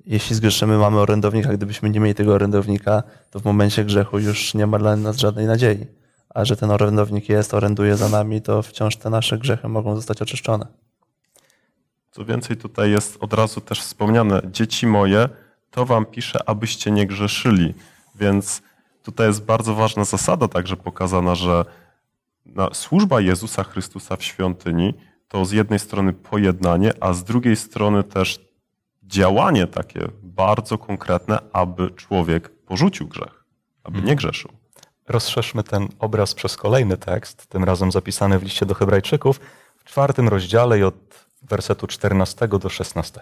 jeśli 0.05 0.35
zgrzeszymy, 0.35 0.77
mamy 0.77 0.99
orędownika. 0.99 1.53
Gdybyśmy 1.53 1.89
nie 1.89 1.99
mieli 1.99 2.15
tego 2.15 2.33
orędownika, 2.33 3.03
to 3.29 3.39
w 3.39 3.45
momencie 3.45 3.85
grzechu 3.85 4.19
już 4.19 4.53
nie 4.53 4.67
ma 4.67 4.79
dla 4.79 4.95
nas 4.95 5.17
żadnej 5.17 5.45
nadziei. 5.45 5.85
A 6.29 6.45
że 6.45 6.55
ten 6.55 6.71
orędownik 6.71 7.29
jest, 7.29 7.53
oręduje 7.53 7.97
za 7.97 8.09
nami, 8.09 8.41
to 8.41 8.61
wciąż 8.61 8.95
te 8.95 9.09
nasze 9.09 9.37
grzechy 9.37 9.67
mogą 9.67 9.95
zostać 9.95 10.21
oczyszczone. 10.21 10.67
Co 12.11 12.25
więcej, 12.25 12.57
tutaj 12.57 12.91
jest 12.91 13.17
od 13.19 13.33
razu 13.33 13.61
też 13.61 13.81
wspomniane, 13.81 14.41
dzieci 14.51 14.87
moje, 14.87 15.29
to 15.71 15.85
wam 15.85 16.05
piszę, 16.05 16.39
abyście 16.45 16.91
nie 16.91 17.07
grzeszyli. 17.07 17.73
Więc 18.15 18.61
tutaj 19.03 19.27
jest 19.27 19.45
bardzo 19.45 19.75
ważna 19.75 20.03
zasada 20.03 20.47
także 20.47 20.77
pokazana, 20.77 21.35
że 21.35 21.65
służba 22.73 23.21
Jezusa 23.21 23.63
Chrystusa 23.63 24.15
w 24.15 24.23
świątyni 24.23 24.93
to 25.31 25.45
z 25.45 25.51
jednej 25.51 25.79
strony 25.79 26.13
pojednanie, 26.13 26.93
a 26.99 27.13
z 27.13 27.23
drugiej 27.23 27.55
strony 27.55 28.03
też 28.03 28.39
działanie 29.03 29.67
takie 29.67 30.07
bardzo 30.23 30.77
konkretne, 30.77 31.39
aby 31.53 31.91
człowiek 31.91 32.49
porzucił 32.49 33.07
grzech, 33.07 33.45
aby 33.83 34.01
nie 34.01 34.15
grzeszył. 34.15 34.51
Rozszerzmy 35.07 35.63
ten 35.63 35.87
obraz 35.99 36.33
przez 36.33 36.57
kolejny 36.57 36.97
tekst, 36.97 37.47
tym 37.47 37.63
razem 37.63 37.91
zapisany 37.91 38.39
w 38.39 38.43
liście 38.43 38.65
do 38.65 38.73
Hebrajczyków, 38.73 39.39
w 39.77 39.83
czwartym 39.83 40.27
rozdziale 40.27 40.79
i 40.79 40.83
od 40.83 41.25
wersetu 41.41 41.87
14 41.87 42.47
do 42.47 42.69
16. 42.69 43.21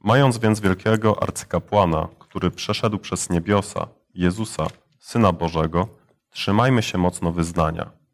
Mając 0.00 0.38
więc 0.38 0.60
wielkiego 0.60 1.22
arcykapłana, 1.22 2.08
który 2.18 2.50
przeszedł 2.50 2.98
przez 2.98 3.30
niebiosa, 3.30 3.86
Jezusa, 4.14 4.66
Syna 4.98 5.32
Bożego, 5.32 5.88
trzymajmy 6.30 6.82
się 6.82 6.98
mocno 6.98 7.32
wyznania. 7.32 8.05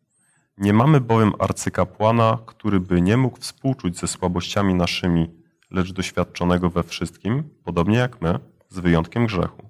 Nie 0.58 0.72
mamy 0.72 1.00
bowiem 1.00 1.32
arcykapłana, 1.38 2.38
który 2.46 2.80
by 2.80 3.02
nie 3.02 3.16
mógł 3.16 3.40
współczuć 3.40 3.98
ze 3.98 4.08
słabościami 4.08 4.74
naszymi, 4.74 5.30
lecz 5.70 5.92
doświadczonego 5.92 6.70
we 6.70 6.82
wszystkim, 6.82 7.50
podobnie 7.64 7.98
jak 7.98 8.22
my, 8.22 8.38
z 8.68 8.78
wyjątkiem 8.78 9.26
grzechu. 9.26 9.68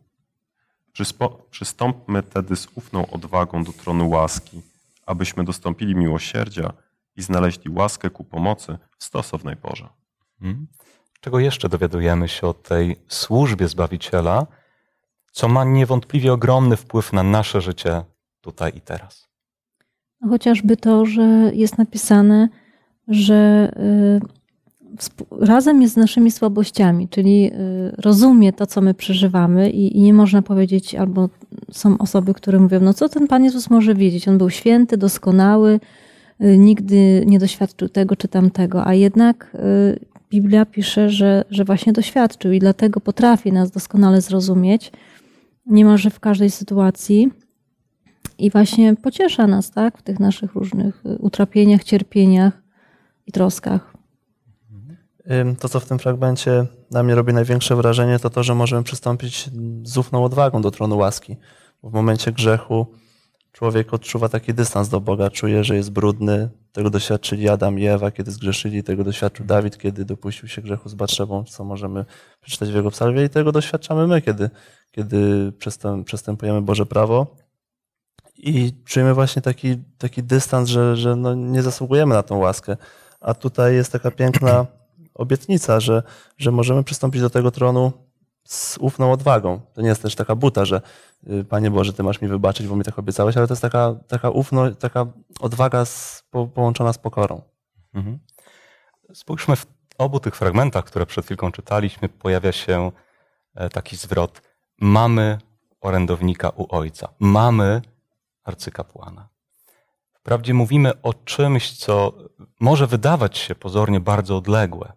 Przystąpmy 1.51 2.23
tedy 2.23 2.57
z 2.57 2.69
ufną 2.75 3.07
odwagą 3.11 3.65
do 3.65 3.73
tronu 3.73 4.11
łaski, 4.11 4.63
abyśmy 5.07 5.45
dostąpili 5.45 5.95
miłosierdzia 5.95 6.73
i 7.17 7.23
znaleźli 7.23 7.71
łaskę 7.71 8.11
ku 8.11 8.25
pomocy 8.25 8.79
w 8.99 9.05
stosownej 9.05 9.57
porze. 9.57 9.89
Hmm? 10.41 10.67
Czego 11.21 11.39
jeszcze 11.39 11.69
dowiadujemy 11.69 12.29
się 12.29 12.47
o 12.47 12.55
tej 12.55 12.97
służbie 13.09 13.69
Zbawiciela, 13.69 14.47
co 15.33 15.49
ma 15.49 15.65
niewątpliwie 15.65 16.33
ogromny 16.33 16.77
wpływ 16.77 17.13
na 17.13 17.23
nasze 17.23 17.61
życie 17.61 18.05
tutaj 18.41 18.73
i 18.77 18.81
teraz? 18.81 19.32
Chociażby 20.29 20.77
to, 20.77 21.07
że 21.07 21.51
jest 21.55 21.79
napisane, 21.79 22.49
że 23.09 23.73
y, 25.41 25.47
razem 25.47 25.83
jest 25.83 25.95
z 25.95 25.97
naszymi 25.97 26.31
słabościami, 26.31 27.09
czyli 27.09 27.47
y, 27.47 27.53
rozumie 27.99 28.53
to, 28.53 28.67
co 28.67 28.81
my 28.81 28.95
przeżywamy 28.95 29.71
i, 29.71 29.97
i 29.97 30.03
nie 30.03 30.15
można 30.15 30.43
powiedzieć, 30.43 30.95
albo 30.95 31.29
są 31.73 31.99
osoby, 31.99 32.35
które 32.35 32.59
mówią, 32.59 32.81
no 32.81 32.95
co 32.95 33.09
ten 33.09 33.29
Pan 33.29 33.45
Jezus 33.45 33.71
może 33.71 33.95
wiedzieć? 33.95 34.29
On 34.29 34.39
był 34.39 34.51
święty, 34.51 34.97
doskonały, 34.97 35.81
y, 36.45 36.59
nigdy 36.59 37.25
nie 37.27 37.39
doświadczył 37.39 37.89
tego 37.89 38.17
czy 38.17 38.29
tamtego, 38.29 38.87
a 38.87 38.95
jednak 38.95 39.57
Biblia 40.31 40.67
pisze, 40.67 41.11
że, 41.11 41.45
że 41.51 41.65
właśnie 41.65 41.93
doświadczył 41.93 42.53
i 42.53 42.59
dlatego 42.59 43.01
potrafi 43.01 43.53
nas 43.53 43.71
doskonale 43.71 44.21
zrozumieć, 44.21 44.93
niemalże 45.67 46.11
w 46.11 46.21
każdej 46.21 46.51
sytuacji 46.51 47.31
i 48.39 48.51
właśnie 48.51 48.97
pociesza 48.97 49.47
nas 49.47 49.71
tak, 49.71 49.99
w 49.99 50.03
tych 50.03 50.21
naszych 50.21 50.55
różnych 50.55 51.07
y, 51.07 51.19
utrapieniach, 51.19 51.85
cierpieniach 51.85 52.63
i 53.27 53.33
troskach. 53.33 53.93
To, 55.59 55.69
co 55.69 55.81
w 55.81 55.87
tym 55.87 55.99
fragmencie 55.99 56.67
na 56.91 57.03
mnie 57.03 57.15
robi 57.15 57.33
największe 57.33 57.77
wrażenie, 57.77 58.19
to 58.19 58.31
to, 58.31 58.43
że 58.43 58.55
możemy 58.55 58.83
przystąpić 58.83 59.51
z 59.83 59.97
ufną 59.99 60.25
odwagą 60.25 60.63
do 60.63 60.71
tronu 60.71 60.99
łaski. 60.99 61.37
Bo 61.83 61.91
w 61.91 61.93
momencie 61.93 62.33
grzechu 62.33 62.87
człowiek 63.53 63.95
odczuwa 63.95 64.29
taki 64.29 64.55
dystans 64.55 64.89
do 64.89 65.01
Boga, 65.01 65.31
czuje, 65.31 65.65
że 65.65 65.77
jest 65.77 65.91
brudny. 65.91 66.49
Tego 66.73 66.91
doświadczyli 66.91 67.49
Adam 67.49 67.79
i 67.79 67.87
Ewa, 67.87 68.11
kiedy 68.11 68.31
zgrzeszyli, 68.31 68.83
tego 68.83 69.05
doświadczył 69.05 69.47
Dawid, 69.47 69.79
kiedy 69.79 70.05
dopuścił 70.05 70.49
się 70.49 70.63
grzechu 70.63 70.89
z 70.89 70.95
Batrzebą, 70.95 71.45
co 71.45 71.65
możemy 71.65 72.05
przeczytać 72.41 72.73
w 72.73 72.75
jego 72.75 72.91
psalmie 72.91 73.25
i 73.25 73.29
tego 73.29 73.53
doświadczamy 73.53 74.07
my, 74.07 74.23
kiedy, 74.23 74.51
kiedy 74.93 75.53
przestęp- 75.59 76.05
przestępujemy 76.05 76.63
Boże 76.63 76.87
prawo. 76.87 77.37
I 78.43 78.73
czujemy 78.85 79.15
właśnie 79.15 79.43
taki, 79.43 79.77
taki 79.99 80.23
dystans, 80.23 80.69
że, 80.69 80.97
że 80.97 81.17
no 81.17 81.35
nie 81.35 81.63
zasługujemy 81.63 82.15
na 82.15 82.23
tą 82.23 82.39
łaskę. 82.39 82.77
A 83.21 83.35
tutaj 83.35 83.75
jest 83.75 83.93
taka 83.93 84.11
piękna 84.11 84.67
obietnica, 85.15 85.81
że, 85.81 86.03
że 86.39 86.51
możemy 86.51 86.85
przystąpić 86.85 87.21
do 87.21 87.31
tego 87.31 87.51
tronu 87.51 87.93
z 88.45 88.79
ufną 88.79 89.13
odwagą. 89.13 89.61
To 89.75 89.83
nie 89.83 89.89
jest 89.89 90.03
też 90.03 90.15
taka 90.15 90.37
buta, 90.37 90.65
że 90.65 90.81
y, 91.31 91.45
Panie 91.45 91.71
Boże, 91.71 91.93
Ty 91.93 92.03
masz 92.03 92.21
mi 92.21 92.29
wybaczyć, 92.29 92.67
bo 92.67 92.77
mi 92.77 92.85
tak 92.85 92.99
obiecałeś, 92.99 93.37
ale 93.37 93.47
to 93.47 93.53
jest 93.53 93.63
taka, 93.63 93.95
taka 94.09 94.31
ufność, 94.31 94.79
taka 94.79 95.07
odwaga 95.41 95.85
z, 95.85 96.25
po, 96.31 96.47
połączona 96.47 96.93
z 96.93 96.99
pokorą. 96.99 97.43
Mhm. 97.95 98.19
Spójrzmy 99.15 99.57
w 99.57 99.67
obu 99.99 100.21
tych 100.21 100.37
fragmentach, 100.37 100.85
które 100.85 101.07
przed 101.07 101.25
chwilką 101.25 101.53
czytaliśmy, 101.53 102.09
pojawia 102.09 102.53
się 102.53 102.93
e, 103.55 103.69
taki 103.69 103.97
zwrot. 103.97 104.43
Mamy 104.81 105.39
orędownika 105.81 106.51
u 106.51 106.77
Ojca. 106.77 107.09
Mamy 107.19 107.83
arcykapłana. 108.45 109.29
Wprawdzie 110.13 110.55
mówimy 110.55 111.03
o 111.03 111.15
czymś, 111.15 111.79
co 111.79 112.13
może 112.61 112.87
wydawać 112.87 113.39
się 113.39 113.55
pozornie 113.55 114.01
bardzo 114.01 114.37
odległe. 114.37 114.93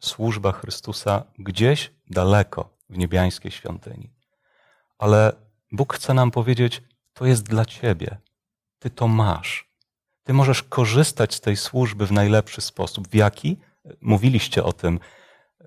Służba 0.00 0.52
Chrystusa 0.52 1.24
gdzieś 1.38 1.92
daleko 2.10 2.76
w 2.90 2.98
niebiańskiej 2.98 3.50
świątyni. 3.52 4.12
Ale 4.98 5.32
Bóg 5.72 5.94
chce 5.94 6.14
nam 6.14 6.30
powiedzieć, 6.30 6.82
to 7.12 7.26
jest 7.26 7.42
dla 7.42 7.64
Ciebie. 7.64 8.18
Ty 8.78 8.90
to 8.90 9.08
masz. 9.08 9.70
Ty 10.24 10.32
możesz 10.32 10.62
korzystać 10.62 11.34
z 11.34 11.40
tej 11.40 11.56
służby 11.56 12.06
w 12.06 12.12
najlepszy 12.12 12.60
sposób. 12.60 13.08
W 13.08 13.14
jaki? 13.14 13.56
Mówiliście 14.00 14.64
o 14.64 14.72
tym, 14.72 15.00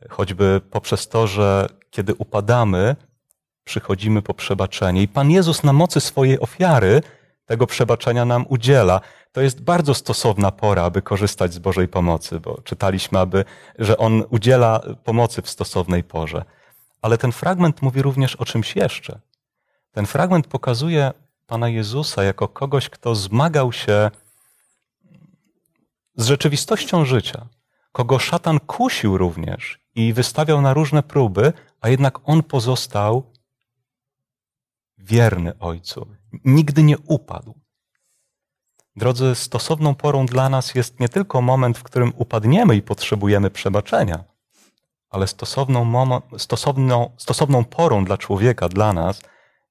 choćby 0.10 0.62
poprzez 0.72 1.08
to, 1.08 1.28
że 1.28 1.68
kiedy 1.90 2.16
upadamy, 2.16 2.96
przychodzimy 3.64 4.22
po 4.22 4.34
przebaczenie. 4.34 5.02
I 5.02 5.08
Pan 5.08 5.32
Jezus 5.32 5.64
na 5.64 5.74
mocy 5.74 6.02
swojej 6.02 6.40
ofiary 6.40 7.02
tego 7.46 7.68
przebaczenia 7.68 8.26
nam 8.26 8.46
udziela. 8.50 9.02
To 9.32 9.42
jest 9.42 9.62
bardzo 9.62 9.94
stosowna 9.94 10.52
pora, 10.52 10.84
aby 10.84 11.02
korzystać 11.02 11.54
z 11.54 11.60
Bożej 11.60 11.88
pomocy, 11.88 12.40
bo 12.40 12.62
czytaliśmy, 12.62 13.20
aby, 13.20 13.46
że 13.80 13.98
On 13.98 14.24
udziela 14.30 14.82
pomocy 15.04 15.42
w 15.42 15.50
stosownej 15.50 16.04
porze. 16.04 16.46
Ale 17.02 17.18
ten 17.18 17.32
fragment 17.32 17.82
mówi 17.82 18.02
również 18.02 18.36
o 18.36 18.46
czymś 18.46 18.76
jeszcze. 18.76 19.20
Ten 19.92 20.06
fragment 20.06 20.48
pokazuje 20.48 21.12
Pana 21.48 21.70
Jezusa 21.70 22.24
jako 22.24 22.48
kogoś, 22.48 22.90
kto 22.90 23.16
zmagał 23.16 23.72
się 23.72 24.12
z 26.16 26.28
rzeczywistością 26.28 27.06
życia, 27.06 27.48
kogo 27.92 28.20
szatan 28.20 28.60
kusił 28.60 29.18
również 29.18 29.80
i 29.96 30.14
wystawiał 30.14 30.62
na 30.62 30.74
różne 30.74 31.04
próby, 31.04 31.54
a 31.82 31.90
jednak 31.90 32.20
on 32.24 32.44
pozostał 32.44 33.31
wierny 35.04 35.60
Ojcu. 35.60 36.08
Nigdy 36.46 36.84
nie 36.84 36.98
upadł. 36.98 37.62
Drodzy, 38.96 39.36
stosowną 39.36 39.96
porą 39.96 40.26
dla 40.26 40.50
nas 40.50 40.76
jest 40.76 41.00
nie 41.00 41.10
tylko 41.10 41.42
moment, 41.42 41.78
w 41.78 41.84
którym 41.84 42.14
upadniemy 42.16 42.76
i 42.76 42.82
potrzebujemy 42.82 43.50
przebaczenia, 43.50 44.24
ale 45.10 45.28
stosowną, 45.28 46.22
stosowną, 46.38 47.12
stosowną 47.18 47.66
porą 47.66 48.06
dla 48.06 48.18
człowieka, 48.18 48.70
dla 48.70 48.94
nas, 48.94 49.22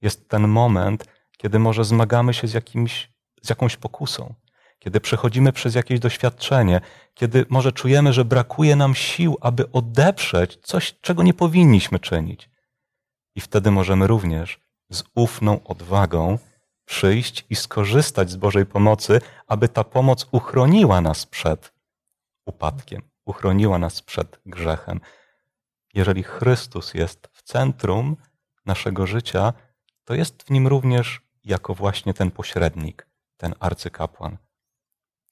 jest 0.02 0.28
ten 0.28 0.48
moment, 0.48 1.04
kiedy 1.36 1.58
może 1.58 1.84
zmagamy 1.84 2.34
się 2.34 2.48
z, 2.48 2.54
jakimś, 2.54 3.12
z 3.42 3.50
jakąś 3.50 3.76
pokusą, 3.76 4.34
kiedy 4.78 5.00
przechodzimy 5.00 5.52
przez 5.52 5.74
jakieś 5.74 6.00
doświadczenie, 6.00 6.80
kiedy 7.14 7.46
może 7.48 7.72
czujemy, 7.72 8.12
że 8.12 8.24
brakuje 8.24 8.76
nam 8.76 8.94
sił, 8.94 9.36
aby 9.40 9.72
odeprzeć 9.72 10.58
coś, 10.62 10.94
czego 11.00 11.22
nie 11.22 11.34
powinniśmy 11.34 11.98
czynić. 11.98 12.50
I 13.34 13.40
wtedy 13.40 13.70
możemy 13.70 14.06
również 14.06 14.60
z 14.90 15.04
ufną 15.14 15.64
odwagą 15.64 16.38
przyjść 16.84 17.46
i 17.50 17.56
skorzystać 17.56 18.30
z 18.30 18.36
Bożej 18.36 18.66
pomocy, 18.66 19.20
aby 19.46 19.68
ta 19.68 19.84
pomoc 19.84 20.26
uchroniła 20.32 21.00
nas 21.00 21.26
przed 21.26 21.72
upadkiem, 22.46 23.02
uchroniła 23.24 23.78
nas 23.78 24.02
przed 24.02 24.40
grzechem. 24.46 25.00
Jeżeli 25.94 26.22
Chrystus 26.22 26.94
jest 26.94 27.28
w 27.32 27.42
centrum 27.42 28.16
naszego 28.66 29.06
życia, 29.06 29.52
to 30.04 30.14
jest 30.14 30.42
w 30.42 30.50
nim 30.50 30.66
również 30.66 31.20
jako 31.44 31.74
właśnie 31.74 32.14
ten 32.14 32.30
pośrednik, 32.30 33.06
ten 33.36 33.54
arcykapłan, 33.60 34.38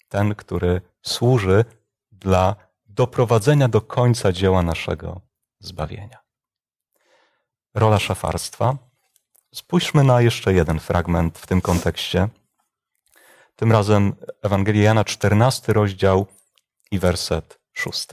ten, 0.08 0.34
który 0.34 0.80
służy 1.02 1.64
dla 2.12 2.56
doprowadzenia 2.86 3.68
do 3.68 3.80
końca 3.80 4.32
dzieła 4.32 4.62
naszego 4.62 5.20
zbawienia. 5.58 6.18
Rola 7.74 7.98
szafarstwa. 7.98 8.87
Spójrzmy 9.54 10.04
na 10.04 10.20
jeszcze 10.20 10.52
jeden 10.52 10.80
fragment 10.80 11.38
w 11.38 11.46
tym 11.46 11.60
kontekście. 11.60 12.28
Tym 13.56 13.72
razem 13.72 14.14
Ewangelia 14.42 14.82
Jana, 14.82 15.04
14 15.04 15.72
rozdział 15.72 16.26
i 16.90 16.98
werset 16.98 17.58
6. 17.72 18.06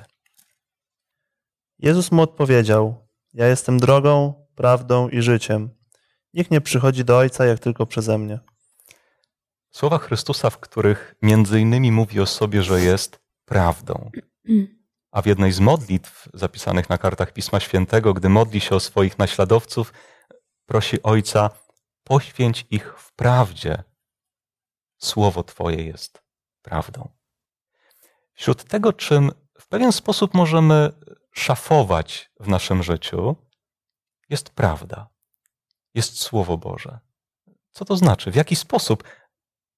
Jezus 1.80 2.12
mu 2.12 2.21
odpowiedział: 2.21 3.08
Ja 3.34 3.48
jestem 3.48 3.80
drogą, 3.80 4.34
prawdą 4.56 5.10
i 5.10 5.21
życiem. 5.21 5.69
Nikt 6.34 6.52
nie 6.52 6.62
przychodzi 6.62 7.06
do 7.06 7.17
Ojca 7.17 7.45
jak 7.45 7.60
tylko 7.60 7.86
przeze 7.86 8.17
mnie. 8.17 8.39
Słowa 9.71 9.98
Chrystusa, 9.98 10.50
w 10.50 10.60
których 10.60 11.15
między 11.21 11.60
innymi 11.60 11.91
mówi 11.91 12.19
o 12.19 12.26
sobie, 12.26 12.63
że 12.63 12.82
jest 12.82 13.19
prawdą. 13.45 14.12
A 15.12 15.21
w 15.21 15.26
jednej 15.26 15.52
z 15.52 15.60
modlitw 15.60 16.30
zapisanych 16.34 16.89
na 16.89 16.98
kartach 16.98 17.34
Pisma 17.34 17.60
Świętego, 17.60 18.13
gdy 18.13 18.30
modli 18.30 18.62
się 18.62 18.76
o 18.76 18.80
swoich 18.80 19.19
naśladowców, 19.19 19.93
prosi 20.65 21.04
Ojca, 21.04 21.49
poświęć 22.04 22.65
ich 22.69 22.99
w 22.99 23.13
prawdzie. 23.13 23.84
Słowo 24.97 25.43
Twoje 25.43 25.84
jest 25.84 26.23
prawdą. 26.62 27.10
Wśród 28.34 28.63
tego, 28.63 28.93
czym 28.93 29.32
w 29.60 29.67
pewien 29.67 29.91
sposób 29.91 30.34
możemy 30.34 30.91
szafować 31.32 32.32
w 32.39 32.47
naszym 32.47 32.84
życiu, 32.84 33.36
jest 34.30 34.49
prawda, 34.49 35.10
jest 35.93 36.19
Słowo 36.19 36.58
Boże. 36.58 36.99
Co 37.71 37.86
to 37.86 37.97
znaczy? 37.97 38.32
W 38.32 38.36
jaki 38.36 38.56
sposób 38.56 39.04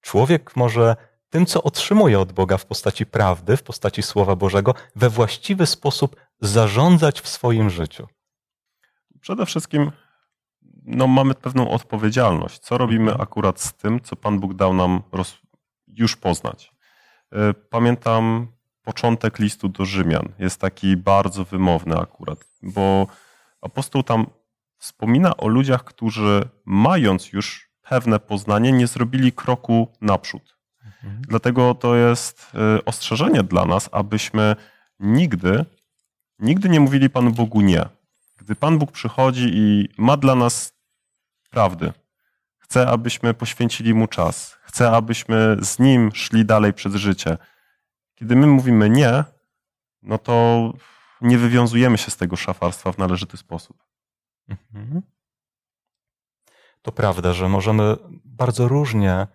człowiek 0.01 0.55
może 0.55 0.95
tym, 1.29 1.45
co 1.45 1.63
otrzymuje 1.63 2.19
od 2.19 2.31
Boga 2.31 2.57
w 2.57 2.65
postaci 2.65 3.05
prawdy, 3.05 3.57
w 3.57 3.63
postaci 3.63 4.03
Słowa 4.03 4.35
Bożego, 4.35 4.73
we 4.95 5.09
właściwy 5.09 5.65
sposób 5.65 6.15
zarządzać 6.41 7.21
w 7.21 7.27
swoim 7.27 7.69
życiu? 7.69 8.07
Przede 9.21 9.45
wszystkim 9.45 9.91
no, 10.87 11.07
mamy 11.07 11.33
pewną 11.33 11.69
odpowiedzialność. 11.69 12.59
Co 12.59 12.77
robimy 12.77 13.13
akurat 13.13 13.61
z 13.61 13.73
tym, 13.73 14.01
co 14.01 14.15
Pan 14.15 14.39
Bóg 14.39 14.53
dał 14.53 14.73
nam 14.73 15.01
roz, 15.11 15.37
już 15.87 16.15
poznać? 16.15 16.71
E, 17.31 17.53
pamiętam 17.53 18.47
początek 18.83 19.39
listu 19.39 19.69
do 19.69 19.85
Rzymian. 19.85 20.29
Jest 20.39 20.61
taki 20.61 20.97
bardzo 20.97 21.45
wymowny 21.45 21.97
akurat, 21.97 22.45
bo 22.61 23.07
apostoł 23.61 24.03
tam 24.03 24.25
wspomina 24.77 25.37
o 25.37 25.47
ludziach, 25.47 25.83
którzy 25.83 26.49
mając 26.65 27.33
już 27.33 27.69
pewne 27.81 28.19
poznanie, 28.19 28.71
nie 28.71 28.87
zrobili 28.87 29.31
kroku 29.31 29.87
naprzód. 30.01 30.57
Mhm. 31.03 31.21
Dlatego 31.27 31.75
to 31.75 31.95
jest 31.95 32.51
e, 32.55 32.85
ostrzeżenie 32.85 33.43
dla 33.43 33.65
nas, 33.65 33.89
abyśmy 33.91 34.55
nigdy, 34.99 35.65
nigdy 36.39 36.69
nie 36.69 36.79
mówili 36.79 37.09
Panu 37.09 37.31
Bogu 37.31 37.61
nie. 37.61 37.85
Gdy 38.37 38.55
Pan 38.55 38.77
Bóg 38.77 38.91
przychodzi 38.91 39.49
i 39.53 39.89
ma 39.97 40.17
dla 40.17 40.35
nas 40.35 40.76
prawdy, 41.49 41.93
chce, 42.57 42.87
abyśmy 42.87 43.33
poświęcili 43.33 43.93
Mu 43.93 44.07
czas, 44.07 44.57
chce, 44.61 44.91
abyśmy 44.91 45.57
z 45.61 45.79
Nim 45.79 46.11
szli 46.13 46.45
dalej 46.45 46.73
przez 46.73 46.95
życie. 46.95 47.37
Kiedy 48.15 48.35
my 48.35 48.47
mówimy 48.47 48.89
nie, 48.89 49.23
no 50.01 50.17
to 50.17 50.73
nie 51.21 51.37
wywiązujemy 51.37 51.97
się 51.97 52.11
z 52.11 52.17
tego 52.17 52.35
szafarstwa 52.35 52.91
w 52.91 52.97
należyty 52.97 53.37
sposób. 53.37 53.83
Mhm. 54.73 55.01
To 56.81 56.91
prawda, 56.91 57.33
że 57.33 57.49
możemy 57.49 57.95
bardzo 58.25 58.67
różnie 58.67 59.27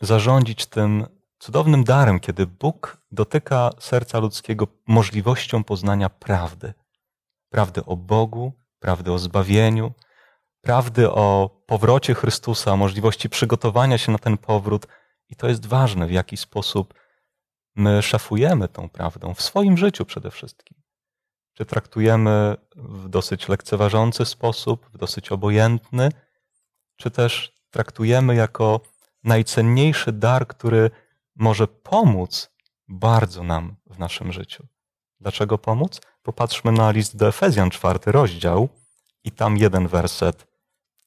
zarządzić 0.00 0.66
tym 0.66 1.06
cudownym 1.38 1.84
darem, 1.84 2.20
kiedy 2.20 2.46
Bóg 2.46 3.02
dotyka 3.12 3.70
serca 3.78 4.18
ludzkiego 4.18 4.66
możliwością 4.86 5.64
poznania 5.64 6.08
prawdy. 6.08 6.74
Prawdy 7.48 7.84
o 7.84 7.96
Bogu, 7.96 8.52
prawdy 8.78 9.12
o 9.12 9.18
zbawieniu, 9.18 9.92
prawdy 10.60 11.10
o 11.10 11.50
powrocie 11.66 12.14
Chrystusa, 12.14 12.76
możliwości 12.76 13.28
przygotowania 13.28 13.98
się 13.98 14.12
na 14.12 14.18
ten 14.18 14.38
powrót. 14.38 14.86
I 15.28 15.36
to 15.36 15.48
jest 15.48 15.66
ważne, 15.66 16.06
w 16.06 16.12
jaki 16.12 16.36
sposób 16.36 16.94
my 17.76 18.02
szafujemy 18.02 18.68
tą 18.68 18.88
prawdą 18.88 19.34
w 19.34 19.42
swoim 19.42 19.76
życiu 19.76 20.04
przede 20.04 20.30
wszystkim. 20.30 20.82
Czy 21.54 21.66
traktujemy 21.66 22.56
w 22.76 23.08
dosyć 23.08 23.48
lekceważący 23.48 24.24
sposób, 24.24 24.86
w 24.92 24.98
dosyć 24.98 25.32
obojętny, 25.32 26.08
czy 26.96 27.10
też 27.10 27.52
traktujemy 27.70 28.34
jako 28.34 28.80
najcenniejszy 29.24 30.12
dar, 30.12 30.46
który 30.46 30.90
może 31.36 31.66
pomóc 31.68 32.50
bardzo 32.88 33.42
nam 33.42 33.76
w 33.86 33.98
naszym 33.98 34.32
życiu. 34.32 34.66
Dlaczego 35.20 35.58
pomóc? 35.58 36.00
Popatrzmy 36.22 36.72
na 36.72 36.90
list 36.90 37.16
do 37.16 37.28
Efezjan, 37.28 37.70
czwarty 37.70 38.12
rozdział 38.12 38.68
i 39.24 39.30
tam 39.32 39.56
jeden 39.56 39.88
werset, 39.88 40.46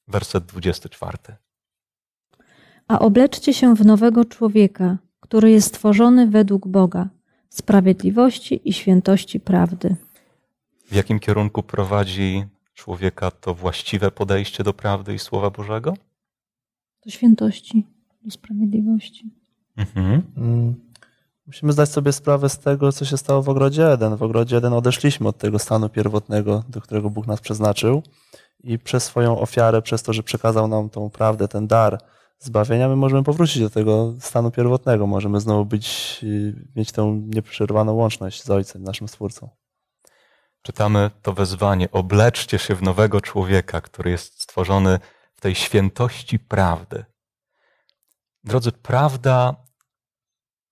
werset 0.08 0.44
24. 0.44 1.18
A 2.88 2.98
obleczcie 2.98 3.54
się 3.54 3.74
w 3.74 3.86
nowego 3.86 4.24
człowieka, 4.24 4.98
który 5.20 5.50
jest 5.50 5.68
stworzony 5.68 6.26
według 6.26 6.68
Boga, 6.68 7.08
sprawiedliwości 7.48 8.68
i 8.68 8.72
świętości 8.72 9.40
prawdy. 9.40 9.96
W 10.86 10.94
jakim 10.94 11.20
kierunku 11.20 11.62
prowadzi 11.62 12.44
człowieka 12.74 13.30
to 13.30 13.54
właściwe 13.54 14.10
podejście 14.10 14.64
do 14.64 14.74
prawdy 14.74 15.14
i 15.14 15.18
Słowa 15.18 15.50
Bożego? 15.50 15.94
Do 17.04 17.10
świętości, 17.10 17.86
do 18.24 18.30
sprawiedliwości. 18.30 19.30
Mhm. 19.76 20.22
Mm. 20.36 20.74
Musimy 21.46 21.72
zdać 21.72 21.88
sobie 21.88 22.12
sprawę 22.12 22.48
z 22.48 22.58
tego, 22.58 22.92
co 22.92 23.04
się 23.04 23.16
stało 23.16 23.42
w 23.42 23.48
ogrodzie 23.48 23.92
Eden. 23.92 24.16
W 24.16 24.22
ogrodzie 24.22 24.56
Eden 24.56 24.72
odeszliśmy 24.72 25.28
od 25.28 25.38
tego 25.38 25.58
stanu 25.58 25.88
pierwotnego, 25.88 26.64
do 26.68 26.80
którego 26.80 27.10
Bóg 27.10 27.26
nas 27.26 27.40
przeznaczył 27.40 28.02
i 28.64 28.78
przez 28.78 29.04
swoją 29.04 29.40
ofiarę, 29.40 29.82
przez 29.82 30.02
to, 30.02 30.12
że 30.12 30.22
przekazał 30.22 30.68
nam 30.68 30.90
tą 30.90 31.10
prawdę, 31.10 31.48
ten 31.48 31.66
dar 31.66 32.00
zbawienia, 32.38 32.88
my 32.88 32.96
możemy 32.96 33.22
powrócić 33.22 33.62
do 33.62 33.70
tego 33.70 34.14
stanu 34.20 34.50
pierwotnego. 34.50 35.06
Możemy 35.06 35.40
znowu 35.40 35.64
być, 35.64 36.18
y, 36.22 36.54
mieć 36.76 36.92
tę 36.92 37.22
nieprzerwaną 37.26 37.92
łączność 37.92 38.42
z 38.42 38.50
Ojcem, 38.50 38.82
naszym 38.82 39.08
Stwórcą 39.08 39.48
czytamy 40.64 41.10
to 41.22 41.32
wezwanie: 41.32 41.90
obleczcie 41.90 42.58
się 42.58 42.74
w 42.74 42.82
nowego 42.82 43.20
człowieka, 43.20 43.80
który 43.80 44.10
jest 44.10 44.42
stworzony 44.42 44.98
w 45.34 45.40
tej 45.40 45.54
świętości 45.54 46.38
prawdy. 46.38 47.04
Drodzy, 48.44 48.72
prawda 48.72 49.56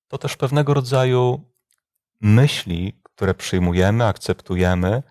to 0.09 0.19
też 0.19 0.37
pewnego 0.37 0.75
rodzaju 0.75 1.53
myśli, 2.21 3.01
które 3.03 3.35
przyjmujemy, 3.35 4.05
akceptujemy, 4.05 5.03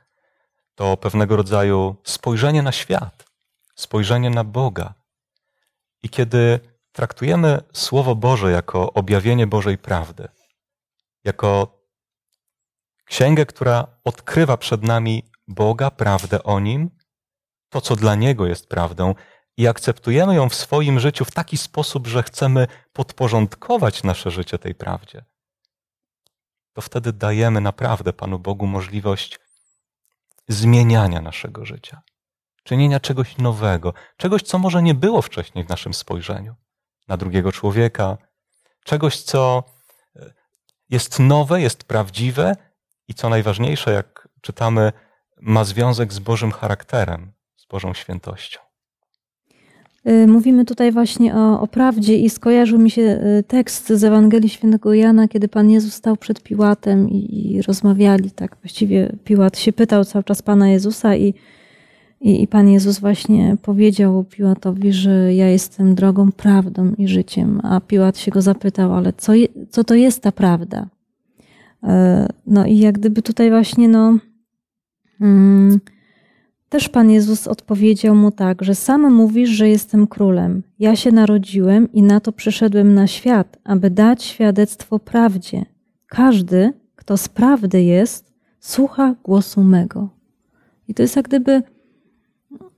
to 0.76 0.98
pewnego 0.98 1.36
rodzaju 1.36 1.96
spojrzenie 2.04 2.62
na 2.62 2.72
świat, 2.72 3.26
spojrzenie 3.76 4.30
na 4.30 4.44
Boga. 4.44 4.94
I 6.04 6.10
kiedy 6.10 6.60
traktujemy 6.92 7.62
Słowo 7.74 8.16
Boże 8.16 8.52
jako 8.52 8.94
objawienie 8.94 9.48
Bożej 9.48 9.78
prawdy, 9.78 10.28
jako 11.24 11.82
Księgę, 13.06 13.46
która 13.46 13.88
odkrywa 14.04 14.58
przed 14.58 14.84
nami 14.84 15.24
Boga, 15.48 15.92
prawdę 15.92 16.44
o 16.44 16.60
Nim, 16.60 16.90
to, 17.70 17.82
co 17.82 17.96
dla 17.96 18.16
Niego 18.16 18.48
jest 18.48 18.68
prawdą, 18.68 19.16
i 19.58 19.68
akceptujemy 19.68 20.36
ją 20.36 20.50
w 20.50 20.56
swoim 20.56 21.00
życiu 21.00 21.26
w 21.26 21.32
taki 21.32 21.58
sposób, 21.58 22.08
że 22.08 22.24
chcemy 22.24 22.68
podporządkować 22.94 24.04
nasze 24.04 24.32
życie 24.32 24.58
tej 24.58 24.76
prawdzie, 24.76 25.26
to 26.74 26.82
wtedy 26.82 27.14
dajemy 27.14 27.62
naprawdę 27.62 28.14
Panu 28.14 28.40
Bogu 28.40 28.68
możliwość 28.68 29.40
zmieniania 30.48 31.22
naszego 31.22 31.66
życia, 31.66 32.02
czynienia 32.64 33.00
czegoś 33.00 33.38
nowego, 33.38 33.94
czegoś, 34.18 34.42
co 34.42 34.60
może 34.60 34.82
nie 34.82 34.94
było 34.94 35.22
wcześniej 35.22 35.66
w 35.66 35.70
naszym 35.70 35.94
spojrzeniu 35.94 36.56
na 37.08 37.18
drugiego 37.18 37.52
człowieka, 37.52 38.18
czegoś, 38.86 39.22
co 39.22 39.64
jest 40.90 41.20
nowe, 41.20 41.62
jest 41.62 41.84
prawdziwe 41.84 42.56
i 43.08 43.14
co 43.14 43.30
najważniejsze, 43.30 43.92
jak 43.92 44.28
czytamy, 44.42 44.94
ma 45.42 45.64
związek 45.64 46.14
z 46.14 46.20
Bożym 46.20 46.52
charakterem, 46.52 47.34
z 47.56 47.66
Bożą 47.66 47.94
świętością. 47.94 48.71
Y, 50.10 50.28
mówimy 50.28 50.66
tutaj 50.66 50.92
właśnie 50.92 51.36
o, 51.36 51.62
o, 51.62 51.68
prawdzie 51.68 52.18
i 52.18 52.30
skojarzył 52.30 52.80
mi 52.80 52.92
się 52.92 53.02
y, 53.02 53.44
tekst 53.48 53.90
z 53.90 54.04
Ewangelii 54.04 54.50
Świętego 54.50 54.94
Jana, 54.94 55.28
kiedy 55.28 55.48
Pan 55.48 55.70
Jezus 55.70 55.94
stał 55.94 56.18
przed 56.18 56.44
Piłatem 56.44 57.10
i, 57.10 57.52
i 57.56 57.62
rozmawiali, 57.62 58.32
tak 58.32 58.58
właściwie 58.62 59.16
Piłat 59.24 59.58
się 59.58 59.74
pytał 59.74 60.06
cały 60.06 60.24
czas 60.24 60.42
Pana 60.42 60.70
Jezusa 60.70 61.16
i, 61.16 61.34
i, 62.22 62.44
i 62.44 62.48
Pan 62.48 62.70
Jezus 62.70 63.00
właśnie 63.00 63.58
powiedział 63.62 64.24
Piłatowi, 64.24 64.94
że 64.94 65.34
ja 65.34 65.48
jestem 65.48 65.96
drogą, 65.96 66.32
prawdą 66.32 66.94
i 66.98 67.08
życiem, 67.08 67.62
a 67.64 67.82
Piłat 67.82 68.18
się 68.18 68.32
go 68.32 68.42
zapytał, 68.42 68.94
ale 68.94 69.14
co, 69.14 69.34
je, 69.34 69.48
co 69.70 69.84
to 69.84 69.96
jest 69.96 70.22
ta 70.22 70.32
prawda? 70.32 70.88
E, 71.84 72.28
no 72.48 72.66
i 72.66 72.78
jak 72.78 73.00
gdyby 73.00 73.22
tutaj 73.22 73.50
właśnie, 73.50 73.88
no, 73.88 74.18
mm, 75.22 75.80
też 76.72 76.90
Pan 76.90 77.12
Jezus 77.12 77.48
odpowiedział 77.48 78.16
mu 78.16 78.32
tak, 78.32 78.64
że 78.64 78.76
sam 78.76 79.14
mówisz, 79.14 79.50
że 79.50 79.70
jestem 79.70 80.08
królem. 80.08 80.64
Ja 80.80 80.96
się 80.96 81.12
narodziłem 81.12 81.92
i 81.94 82.02
na 82.04 82.20
to 82.20 82.32
przyszedłem 82.32 82.94
na 82.94 83.08
świat, 83.08 83.58
aby 83.64 83.90
dać 83.90 84.24
świadectwo 84.24 85.00
prawdzie. 85.00 85.66
Każdy, 86.08 86.74
kto 86.96 87.18
z 87.18 87.30
prawdy 87.30 87.84
jest, 87.84 88.34
słucha 88.60 89.16
głosu 89.24 89.64
mego. 89.64 90.10
I 90.88 90.94
to 90.94 91.02
jest 91.02 91.16
jak 91.16 91.28
gdyby, 91.28 91.64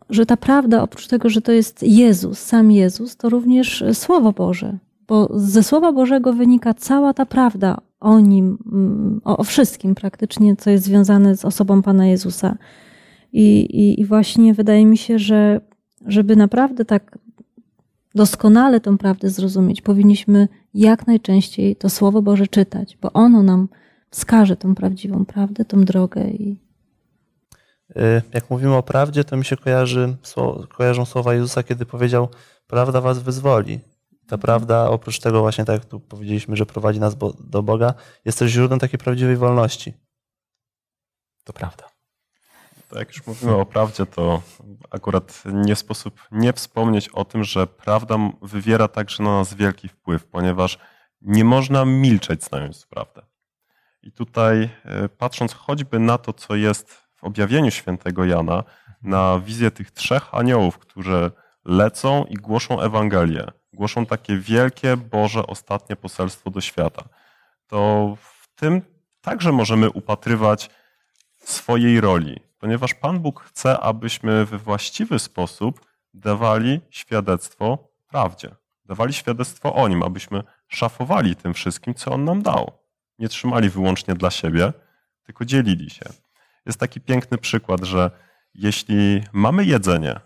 że 0.10 0.25
ta 0.25 0.38
prawda, 0.38 0.84
oprócz 0.84 1.08
tego, 1.08 1.29
że 1.29 1.41
to 1.41 1.51
jest 1.51 1.84
Jezus, 1.84 2.39
sam 2.39 2.71
Jezus, 2.71 3.17
to 3.17 3.29
również 3.29 3.84
Słowo 3.93 4.32
Boże. 4.32 4.77
Bo 5.08 5.29
ze 5.34 5.63
Słowa 5.63 5.91
Bożego 5.91 6.34
wynika 6.34 6.73
cała 6.73 7.13
ta 7.13 7.25
prawda 7.25 7.77
o 7.99 8.19
nim, 8.19 8.58
mm, 8.71 9.21
o, 9.23 9.38
o 9.38 9.43
wszystkim 9.43 9.95
praktycznie, 9.95 10.56
co 10.56 10.69
jest 10.69 10.84
związane 10.84 11.38
z 11.38 11.45
osobą 11.45 11.82
Pana 11.82 12.08
Jezusa. 12.08 12.58
I, 13.33 13.59
i, 13.59 14.01
I, 14.01 14.05
właśnie 14.05 14.53
wydaje 14.53 14.85
mi 14.85 14.97
się, 14.97 15.19
że 15.19 15.61
żeby 16.05 16.35
naprawdę 16.35 16.85
tak 16.85 17.17
doskonale 18.15 18.79
tą 18.79 18.97
prawdę 18.97 19.29
zrozumieć, 19.29 19.81
powinniśmy 19.81 20.47
jak 20.73 21.07
najczęściej 21.07 21.75
to 21.75 21.89
Słowo 21.89 22.21
Boże 22.21 22.47
czytać, 22.47 22.97
bo 23.01 23.13
ono 23.13 23.43
nam 23.43 23.69
wskaże 24.09 24.55
tą 24.55 24.75
prawdziwą 24.75 25.25
prawdę, 25.25 25.65
tą 25.65 25.85
drogę. 25.85 26.29
I... 26.29 26.59
Y, 27.89 28.21
jak 28.33 28.49
mówimy 28.49 28.75
o 28.75 28.83
prawdzie, 28.83 29.23
to 29.23 29.37
mi 29.37 29.45
się 29.45 29.57
kojarzy, 29.57 30.15
kojarzą 30.69 31.05
słowa 31.05 31.33
Jezusa, 31.33 31.63
kiedy 31.63 31.85
powiedział: 31.85 32.29
Prawda 32.67 33.01
was 33.01 33.19
wyzwoli. 33.19 33.79
Ta 34.27 34.37
prawda, 34.37 34.89
oprócz 34.89 35.19
tego 35.19 35.41
właśnie 35.41 35.65
tak 35.65 35.73
jak 35.73 35.85
tu 35.85 35.99
powiedzieliśmy, 35.99 36.55
że 36.55 36.65
prowadzi 36.65 36.99
nas 36.99 37.15
do 37.39 37.63
Boga, 37.63 37.93
jest 38.25 38.39
też 38.39 38.51
źródłem 38.51 38.79
takiej 38.79 38.99
prawdziwej 38.99 39.37
wolności. 39.37 39.93
To 41.43 41.53
prawda. 41.53 41.92
Jak 42.95 43.08
już 43.08 43.27
mówimy 43.27 43.56
o 43.56 43.65
prawdzie, 43.65 44.06
to 44.06 44.41
akurat 44.91 45.43
nie 45.45 45.75
sposób 45.75 46.27
nie 46.32 46.53
wspomnieć 46.53 47.10
o 47.10 47.25
tym, 47.25 47.43
że 47.43 47.67
prawda 47.67 48.17
wywiera 48.41 48.88
także 48.88 49.23
na 49.23 49.38
nas 49.38 49.53
wielki 49.53 49.88
wpływ, 49.88 50.25
ponieważ 50.25 50.77
nie 51.21 51.45
można 51.45 51.86
milczeć 51.86 52.43
znając 52.43 52.86
prawdę. 52.86 53.21
I 54.01 54.12
tutaj 54.12 54.69
e, 54.86 55.10
patrząc 55.10 55.53
choćby 55.53 55.99
na 55.99 56.17
to, 56.17 56.34
co 56.34 56.56
jest 56.56 56.93
w 56.93 57.23
objawieniu 57.23 57.71
świętego 57.71 58.25
Jana, 58.25 58.63
na 59.01 59.39
wizję 59.39 59.71
tych 59.71 59.91
trzech 59.91 60.34
aniołów, 60.36 60.77
którzy 60.77 61.32
lecą 61.65 62.25
i 62.25 62.36
głoszą 62.36 62.82
Ewangelię, 62.82 63.51
głoszą 63.73 64.06
takie 64.06 64.38
wielkie 64.38 64.97
Boże 64.97 65.47
ostatnie 65.47 65.95
poselstwo 65.95 66.49
do 66.49 66.62
świata, 66.62 67.03
to 67.67 68.13
w 68.21 68.47
tym 68.56 68.82
także 69.21 69.51
możemy 69.51 69.89
upatrywać 69.89 70.69
swojej 71.38 72.01
roli, 72.01 72.39
ponieważ 72.63 72.93
Pan 72.93 73.19
Bóg 73.19 73.43
chce, 73.43 73.80
abyśmy 73.80 74.45
we 74.45 74.58
właściwy 74.58 75.19
sposób 75.19 75.86
dawali 76.13 76.82
świadectwo 76.89 77.88
prawdzie. 78.08 78.56
Dawali 78.86 79.13
świadectwo 79.13 79.76
o 79.76 79.88
Nim, 79.88 80.04
abyśmy 80.04 80.43
szafowali 80.67 81.36
tym 81.36 81.54
wszystkim, 81.54 81.93
co 81.93 82.12
On 82.12 82.23
nam 82.23 82.41
dał. 82.41 82.71
Nie 83.19 83.30
trzymali 83.30 83.69
wyłącznie 83.69 84.15
dla 84.15 84.32
siebie, 84.32 84.73
tylko 85.23 85.45
dzielili 85.45 85.89
się. 85.89 86.06
Jest 86.65 86.80
taki 86.80 87.02
piękny 87.02 87.38
przykład, 87.38 87.84
że 87.84 88.12
jeśli 88.54 89.23
mamy 89.34 89.65
jedzenie 89.65 90.19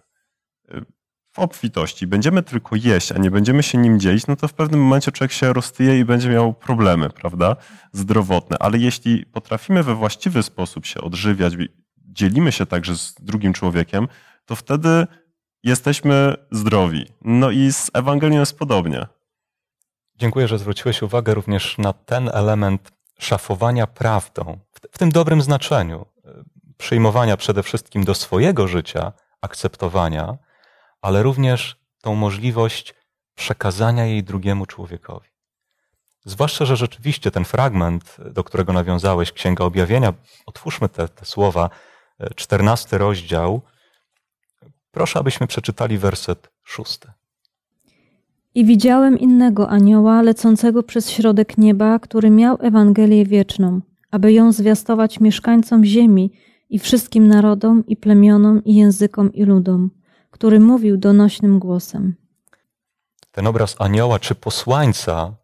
y, 0.71 0.85
w 1.31 1.39
obfitości, 1.39 2.07
będziemy 2.07 2.43
tylko 2.43 2.75
jeść, 2.75 3.11
a 3.11 3.17
nie 3.17 3.31
będziemy 3.31 3.63
się 3.63 3.77
nim 3.77 3.99
dzielić, 3.99 4.27
no 4.27 4.35
to 4.35 4.47
w 4.47 4.53
pewnym 4.53 4.79
momencie 4.83 5.11
człowiek 5.11 5.31
się 5.31 5.53
roztyje 5.53 5.99
i 5.99 6.05
będzie 6.05 6.29
miał 6.29 6.53
problemy, 6.53 7.09
prawda, 7.09 7.55
zdrowotne. 7.91 8.57
Ale 8.59 8.77
jeśli 8.77 9.25
potrafimy 9.25 9.83
we 9.83 9.95
właściwy 9.95 10.43
sposób 10.43 10.85
się 10.85 11.01
odżywiać, 11.01 11.55
dzielimy 12.17 12.51
się 12.51 12.65
także 12.65 12.97
z 12.97 13.13
drugim 13.13 13.53
człowiekiem, 13.53 14.07
to 14.45 14.55
wtedy 14.55 15.07
jesteśmy 15.63 16.35
zdrowi. 16.51 17.05
No 17.21 17.51
i 17.51 17.71
z 17.71 17.91
Ewangelią 17.93 18.39
jest 18.39 18.59
podobnie. 18.59 19.07
Dziękuję, 20.15 20.47
że 20.47 20.59
zwróciłeś 20.59 21.01
uwagę 21.01 21.33
również 21.33 21.77
na 21.77 21.93
ten 21.93 22.29
element 22.33 22.91
szafowania 23.19 23.87
prawdą, 23.87 24.59
w 24.91 24.97
tym 24.97 25.11
dobrym 25.11 25.41
znaczeniu, 25.41 26.05
przyjmowania 26.77 27.37
przede 27.37 27.63
wszystkim 27.63 28.03
do 28.03 28.15
swojego 28.15 28.67
życia, 28.67 29.13
akceptowania, 29.41 30.37
ale 31.01 31.23
również 31.23 31.77
tą 32.01 32.15
możliwość 32.15 32.93
przekazania 33.35 34.05
jej 34.05 34.23
drugiemu 34.23 34.65
człowiekowi. 34.65 35.29
Zwłaszcza, 36.25 36.65
że 36.65 36.77
rzeczywiście 36.77 37.31
ten 37.31 37.45
fragment, 37.45 38.17
do 38.31 38.43
którego 38.43 38.73
nawiązałeś, 38.73 39.31
Księga 39.31 39.63
Objawienia, 39.65 40.13
otwórzmy 40.45 40.89
te, 40.89 41.07
te 41.07 41.25
słowa, 41.25 41.69
czternasty 42.35 42.97
rozdział. 42.97 43.61
Proszę, 44.91 45.19
abyśmy 45.19 45.47
przeczytali 45.47 45.97
werset 45.97 46.49
szósty. 46.63 47.11
I 48.55 48.65
widziałem 48.65 49.19
innego 49.19 49.69
anioła 49.69 50.21
lecącego 50.21 50.83
przez 50.83 51.09
środek 51.09 51.57
nieba, 51.57 51.99
który 51.99 52.29
miał 52.29 52.57
Ewangelię 52.61 53.25
wieczną, 53.25 53.81
aby 54.11 54.33
ją 54.33 54.51
zwiastować 54.51 55.19
mieszkańcom 55.19 55.85
ziemi 55.85 56.31
i 56.69 56.79
wszystkim 56.79 57.27
narodom 57.27 57.85
i 57.87 57.97
plemionom 57.97 58.63
i 58.63 58.75
językom 58.75 59.33
i 59.33 59.43
ludom, 59.43 59.91
który 60.31 60.59
mówił 60.59 60.97
donośnym 60.97 61.59
głosem. 61.59 62.15
Ten 63.31 63.47
obraz 63.47 63.75
anioła 63.79 64.19
czy 64.19 64.35
posłańca, 64.35 65.35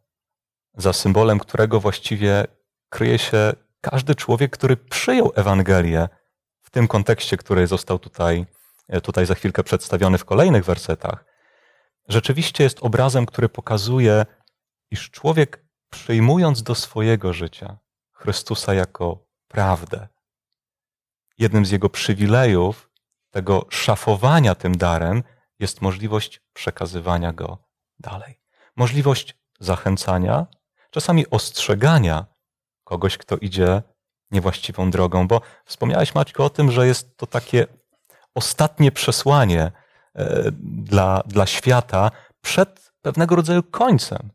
za 0.77 0.93
symbolem 0.93 1.39
którego 1.39 1.79
właściwie 1.79 2.45
kryje 2.89 3.17
się 3.17 3.53
każdy 3.81 4.15
człowiek, 4.15 4.51
który 4.51 4.77
przyjął 4.77 5.31
Ewangelię 5.35 6.09
tym 6.73 6.87
kontekście, 6.87 7.37
który 7.37 7.67
został 7.67 7.99
tutaj, 7.99 8.45
tutaj 9.03 9.25
za 9.25 9.35
chwilkę 9.35 9.63
przedstawiony 9.63 10.17
w 10.17 10.25
kolejnych 10.25 10.65
wersetach, 10.65 11.25
rzeczywiście 12.07 12.63
jest 12.63 12.77
obrazem, 12.81 13.25
który 13.25 13.49
pokazuje, 13.49 14.25
iż 14.91 15.11
człowiek 15.11 15.65
przyjmując 15.89 16.63
do 16.63 16.75
swojego 16.75 17.33
życia 17.33 17.77
Chrystusa 18.11 18.73
jako 18.73 19.25
prawdę, 19.47 20.07
jednym 21.37 21.65
z 21.65 21.71
jego 21.71 21.89
przywilejów, 21.89 22.89
tego 23.29 23.65
szafowania 23.69 24.55
tym 24.55 24.77
darem, 24.77 25.23
jest 25.59 25.81
możliwość 25.81 26.41
przekazywania 26.53 27.33
go 27.33 27.57
dalej. 27.99 28.39
Możliwość 28.75 29.37
zachęcania, 29.59 30.47
czasami 30.91 31.29
ostrzegania 31.29 32.25
kogoś, 32.83 33.17
kto 33.17 33.37
idzie 33.37 33.81
niewłaściwą 34.33 34.91
drogą, 34.91 35.27
bo 35.27 35.41
wspomniałeś, 35.65 36.15
Maćku, 36.15 36.43
o 36.43 36.49
tym, 36.49 36.71
że 36.71 36.87
jest 36.87 37.17
to 37.17 37.27
takie 37.27 37.67
ostatnie 38.35 38.91
przesłanie 38.91 39.71
e, 40.15 40.51
dla, 40.61 41.23
dla 41.25 41.45
świata 41.45 42.11
przed 42.41 42.93
pewnego 43.01 43.35
rodzaju 43.35 43.63
końcem. 43.63 44.29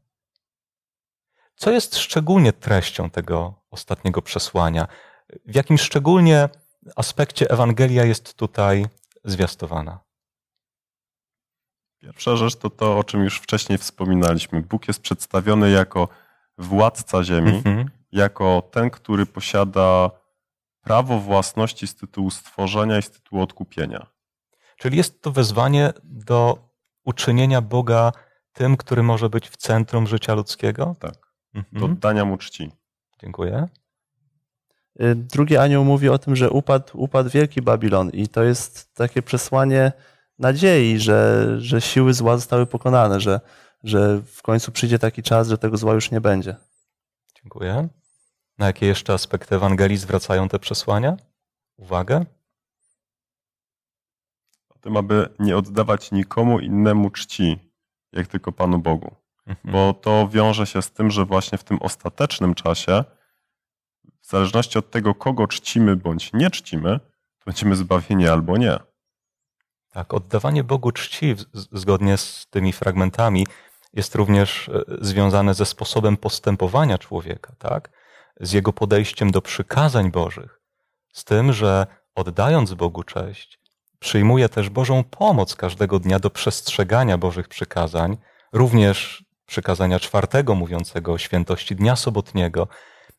Co 1.56 1.70
jest 1.70 1.96
szczególnie 1.96 2.52
treścią 2.52 3.10
tego 3.10 3.54
ostatniego 3.70 4.22
przesłania? 4.22 4.88
W 5.46 5.54
jakim 5.54 5.78
szczególnie 5.78 6.48
aspekcie 6.96 7.50
Ewangelia 7.50 8.04
jest 8.04 8.34
tutaj 8.34 8.86
zwiastowana? 9.24 9.98
Pierwsza 11.98 12.36
rzecz 12.36 12.56
to 12.56 12.70
to, 12.70 12.98
o 12.98 13.04
czym 13.04 13.24
już 13.24 13.40
wcześniej 13.40 13.78
wspominaliśmy. 13.78 14.62
Bóg 14.62 14.88
jest 14.88 15.00
przedstawiony 15.00 15.70
jako 15.70 16.08
władca 16.58 17.24
ziemi, 17.24 17.56
mhm. 17.56 17.90
Jako 18.12 18.62
ten, 18.70 18.90
który 18.90 19.26
posiada 19.26 20.10
prawo 20.82 21.18
własności 21.18 21.86
z 21.86 21.94
tytułu 21.94 22.30
stworzenia 22.30 22.98
i 22.98 23.02
z 23.02 23.10
tytułu 23.10 23.42
odkupienia. 23.42 24.06
Czyli 24.76 24.96
jest 24.96 25.22
to 25.22 25.32
wezwanie 25.32 25.92
do 26.04 26.58
uczynienia 27.04 27.60
Boga 27.60 28.12
tym, 28.52 28.76
który 28.76 29.02
może 29.02 29.30
być 29.30 29.48
w 29.48 29.56
centrum 29.56 30.06
życia 30.06 30.34
ludzkiego? 30.34 30.96
Tak. 31.00 31.14
Mhm. 31.54 31.80
Do 31.80 31.86
oddania 31.86 32.24
mu 32.24 32.36
czci. 32.36 32.72
Dziękuję. 33.20 33.68
Y, 35.00 35.14
drugi 35.14 35.56
anioł 35.56 35.84
mówi 35.84 36.08
o 36.08 36.18
tym, 36.18 36.36
że 36.36 36.50
upadł, 36.50 36.90
upadł 36.94 37.30
wielki 37.30 37.62
Babilon 37.62 38.10
i 38.10 38.28
to 38.28 38.42
jest 38.42 38.94
takie 38.94 39.22
przesłanie 39.22 39.92
nadziei, 40.38 40.98
że, 40.98 41.46
że 41.60 41.80
siły 41.80 42.14
zła 42.14 42.36
zostały 42.36 42.66
pokonane, 42.66 43.20
że, 43.20 43.40
że 43.84 44.22
w 44.22 44.42
końcu 44.42 44.72
przyjdzie 44.72 44.98
taki 44.98 45.22
czas, 45.22 45.48
że 45.48 45.58
tego 45.58 45.76
zła 45.76 45.94
już 45.94 46.10
nie 46.10 46.20
będzie. 46.20 46.56
Dziękuję. 47.42 47.88
Na 48.58 48.66
jakie 48.66 48.86
jeszcze 48.86 49.12
aspekty 49.12 49.54
Ewangelii 49.54 49.96
zwracają 49.96 50.48
te 50.48 50.58
przesłania? 50.58 51.16
Uwagę? 51.76 52.24
O 54.68 54.78
tym, 54.78 54.96
aby 54.96 55.28
nie 55.38 55.56
oddawać 55.56 56.12
nikomu 56.12 56.60
innemu 56.60 57.10
czci, 57.10 57.58
jak 58.12 58.26
tylko 58.26 58.52
Panu 58.52 58.78
Bogu. 58.78 59.14
Mhm. 59.46 59.72
Bo 59.72 59.94
to 59.94 60.28
wiąże 60.28 60.66
się 60.66 60.82
z 60.82 60.90
tym, 60.90 61.10
że 61.10 61.24
właśnie 61.24 61.58
w 61.58 61.64
tym 61.64 61.82
ostatecznym 61.82 62.54
czasie 62.54 63.04
w 64.20 64.26
zależności 64.26 64.78
od 64.78 64.90
tego, 64.90 65.14
kogo 65.14 65.46
czcimy 65.46 65.96
bądź 65.96 66.32
nie 66.32 66.50
czcimy, 66.50 67.00
będziemy 67.46 67.76
zbawieni 67.76 68.28
albo 68.28 68.56
nie. 68.56 68.78
Tak, 69.90 70.14
oddawanie 70.14 70.64
Bogu 70.64 70.92
czci 70.92 71.34
zgodnie 71.52 72.16
z 72.16 72.46
tymi 72.50 72.72
fragmentami 72.72 73.46
jest 73.92 74.14
również 74.14 74.68
e, 74.68 74.82
związane 75.00 75.54
ze 75.54 75.66
sposobem 75.66 76.16
postępowania 76.16 76.98
człowieka, 76.98 77.52
tak? 77.58 77.90
Z 78.40 78.52
jego 78.52 78.72
podejściem 78.72 79.30
do 79.30 79.42
przykazań 79.42 80.10
Bożych, 80.10 80.60
z 81.12 81.24
tym, 81.24 81.52
że 81.52 81.86
oddając 82.14 82.74
Bogu 82.74 83.02
cześć, 83.02 83.60
przyjmuje 83.98 84.48
też 84.48 84.70
Bożą 84.70 85.04
pomoc 85.04 85.54
każdego 85.54 85.98
dnia 85.98 86.18
do 86.18 86.30
przestrzegania 86.30 87.18
Bożych 87.18 87.48
przykazań, 87.48 88.16
również 88.52 89.24
przykazania 89.46 90.00
czwartego 90.00 90.54
mówiącego 90.54 91.12
o 91.12 91.18
świętości 91.18 91.76
dnia 91.76 91.96
sobotniego. 91.96 92.68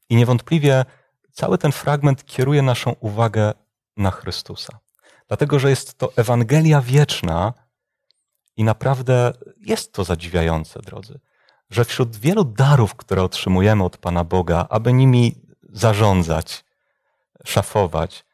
I 0.09 0.15
niewątpliwie 0.15 0.85
cały 1.31 1.57
ten 1.57 1.71
fragment 1.71 2.25
kieruje 2.25 2.61
naszą 2.61 2.95
uwagę 2.99 3.53
na 3.97 4.11
Chrystusa. 4.11 4.79
Dlatego, 5.27 5.59
że 5.59 5.69
jest 5.69 5.97
to 5.97 6.11
Ewangelia 6.15 6.81
wieczna 6.81 7.53
i 8.57 8.63
naprawdę 8.63 9.33
jest 9.57 9.93
to 9.93 10.03
zadziwiające, 10.03 10.79
drodzy, 10.79 11.19
że 11.69 11.85
wśród 11.85 12.17
wielu 12.17 12.43
darów, 12.43 12.95
które 12.95 13.23
otrzymujemy 13.23 13.83
od 13.83 13.97
Pana 13.97 14.23
Boga, 14.23 14.67
aby 14.69 14.93
nimi 14.93 15.35
zarządzać, 15.69 16.65
szafować, 17.45 18.25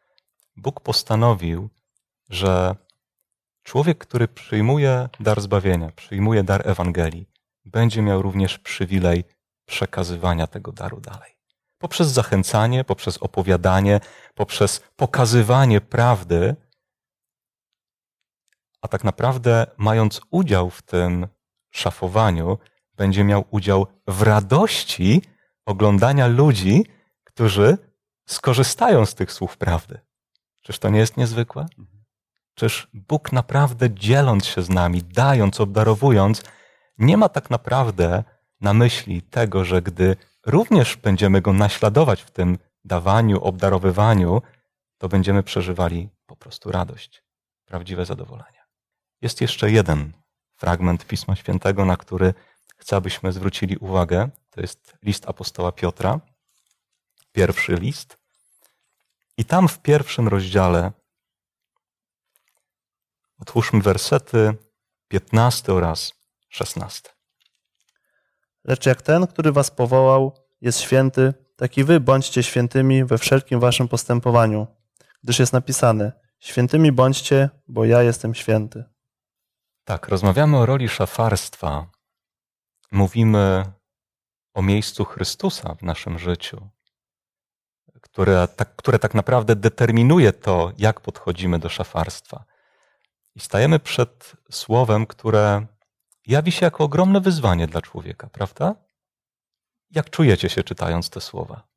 Bóg 0.58 0.80
postanowił, 0.80 1.69
że 2.30 2.76
człowiek, 3.63 3.98
który 3.98 4.28
przyjmuje 4.28 5.10
dar 5.19 5.41
zbawienia, 5.41 5.91
przyjmuje 5.91 6.43
dar 6.43 6.69
Ewangelii, 6.69 7.30
będzie 7.65 8.02
miał 8.02 8.21
również 8.21 8.60
przywilej 8.60 9.24
przekazywania 9.65 10.48
tego 10.48 10.71
daru 10.71 11.02
dalej. 11.02 11.36
Poprzez 11.78 12.08
zachęcanie, 12.08 12.84
poprzez 12.84 13.17
opowiadanie, 13.17 14.00
poprzez 14.36 14.80
pokazywanie 14.95 15.82
prawdy, 15.82 16.56
a 18.82 18.88
tak 18.88 19.04
naprawdę, 19.04 19.67
mając 19.78 20.21
udział 20.30 20.69
w 20.69 20.82
tym 20.82 21.28
szafowaniu, 21.71 22.58
będzie 22.97 23.23
miał 23.23 23.45
udział 23.49 23.88
w 24.08 24.21
radości 24.21 25.21
oglądania 25.65 26.27
ludzi, 26.27 26.86
którzy 27.23 27.77
skorzystają 28.25 29.05
z 29.05 29.15
tych 29.15 29.31
słów 29.31 29.58
prawdy. 29.58 29.99
Czyż 30.62 30.79
to 30.79 30.89
nie 30.89 30.99
jest 30.99 31.17
niezwykłe? 31.17 31.65
Czyż 32.55 32.88
Bóg 32.93 33.31
naprawdę 33.31 33.93
dzieląc 33.93 34.45
się 34.45 34.62
z 34.62 34.69
nami, 34.69 35.03
dając, 35.03 35.62
obdarowując, 35.62 36.43
nie 36.97 37.17
ma 37.17 37.29
tak 37.29 37.49
naprawdę 37.49 38.23
na 38.62 38.73
myśli 38.73 39.21
tego, 39.21 39.65
że 39.65 39.81
gdy 39.81 40.15
również 40.45 40.95
będziemy 40.97 41.41
Go 41.41 41.53
naśladować 41.53 42.21
w 42.21 42.31
tym 42.31 42.58
dawaniu, 42.86 43.43
obdarowywaniu, 43.43 44.41
to 44.97 45.10
będziemy 45.10 45.43
przeżywali 45.43 46.10
po 46.25 46.36
prostu 46.36 46.71
radość, 46.71 47.23
prawdziwe 47.65 48.05
zadowolenie. 48.05 48.65
Jest 49.21 49.41
jeszcze 49.41 49.71
jeden 49.71 50.13
fragment 50.55 51.05
Pisma 51.05 51.36
Świętego, 51.36 51.86
na 51.86 51.97
który 51.97 52.34
chcę, 52.75 52.95
abyśmy 52.95 53.31
zwrócili 53.31 53.77
uwagę. 53.77 54.29
To 54.49 54.61
jest 54.61 54.97
list 55.03 55.29
apostoła 55.29 55.71
Piotra, 55.71 56.19
pierwszy 57.31 57.73
list. 57.75 58.17
I 59.38 59.45
tam 59.45 59.67
w 59.67 59.79
pierwszym 59.79 60.27
rozdziale 60.27 60.91
otwórzmy 63.39 63.81
wersety 63.81 64.53
15 65.07 65.73
oraz 65.73 66.13
16. 66.49 67.09
Lecz 68.63 68.85
jak 68.85 69.01
ten, 69.01 69.27
który 69.27 69.51
was 69.51 69.71
powołał, 69.71 70.38
jest 70.61 70.79
święty, 70.79 71.33
tak 71.55 71.77
i 71.77 71.83
wy 71.83 71.99
bądźcie 71.99 72.43
świętymi 72.43 73.05
we 73.05 73.17
wszelkim 73.17 73.59
waszym 73.59 73.88
postępowaniu, 73.88 74.67
gdyż 75.23 75.39
jest 75.39 75.53
napisane: 75.53 76.11
Świętymi 76.39 76.91
bądźcie, 76.91 77.49
bo 77.67 77.85
ja 77.85 78.03
jestem 78.03 78.35
święty. 78.35 78.83
Tak, 79.83 80.07
rozmawiamy 80.07 80.57
o 80.57 80.65
roli 80.65 80.89
szafarstwa. 80.89 81.94
Mówimy 82.91 83.65
o 84.54 84.62
miejscu 84.62 85.06
Chrystusa 85.06 85.76
w 85.76 85.82
naszym 85.82 86.19
życiu, 86.19 86.69
które 88.02 88.48
tak, 88.48 88.76
które 88.76 89.00
tak 89.00 89.13
naprawdę 89.13 89.56
determinuje 89.56 90.34
to, 90.34 90.71
jak 90.78 91.02
podchodzimy 91.02 91.60
do 91.60 91.69
szafarstwa. 91.69 92.45
I 93.36 93.39
stajemy 93.39 93.80
przed 93.80 94.34
słowem, 94.52 95.06
które 95.06 95.65
jawi 96.28 96.52
się 96.52 96.65
jako 96.65 96.84
ogromne 96.84 97.21
wyzwanie 97.21 97.67
dla 97.67 97.82
człowieka, 97.82 98.30
prawda? 98.32 98.76
Jak 99.91 100.10
czujecie 100.10 100.50
się 100.50 100.63
czytając 100.63 101.10
te 101.10 101.21
słowa? 101.21 101.67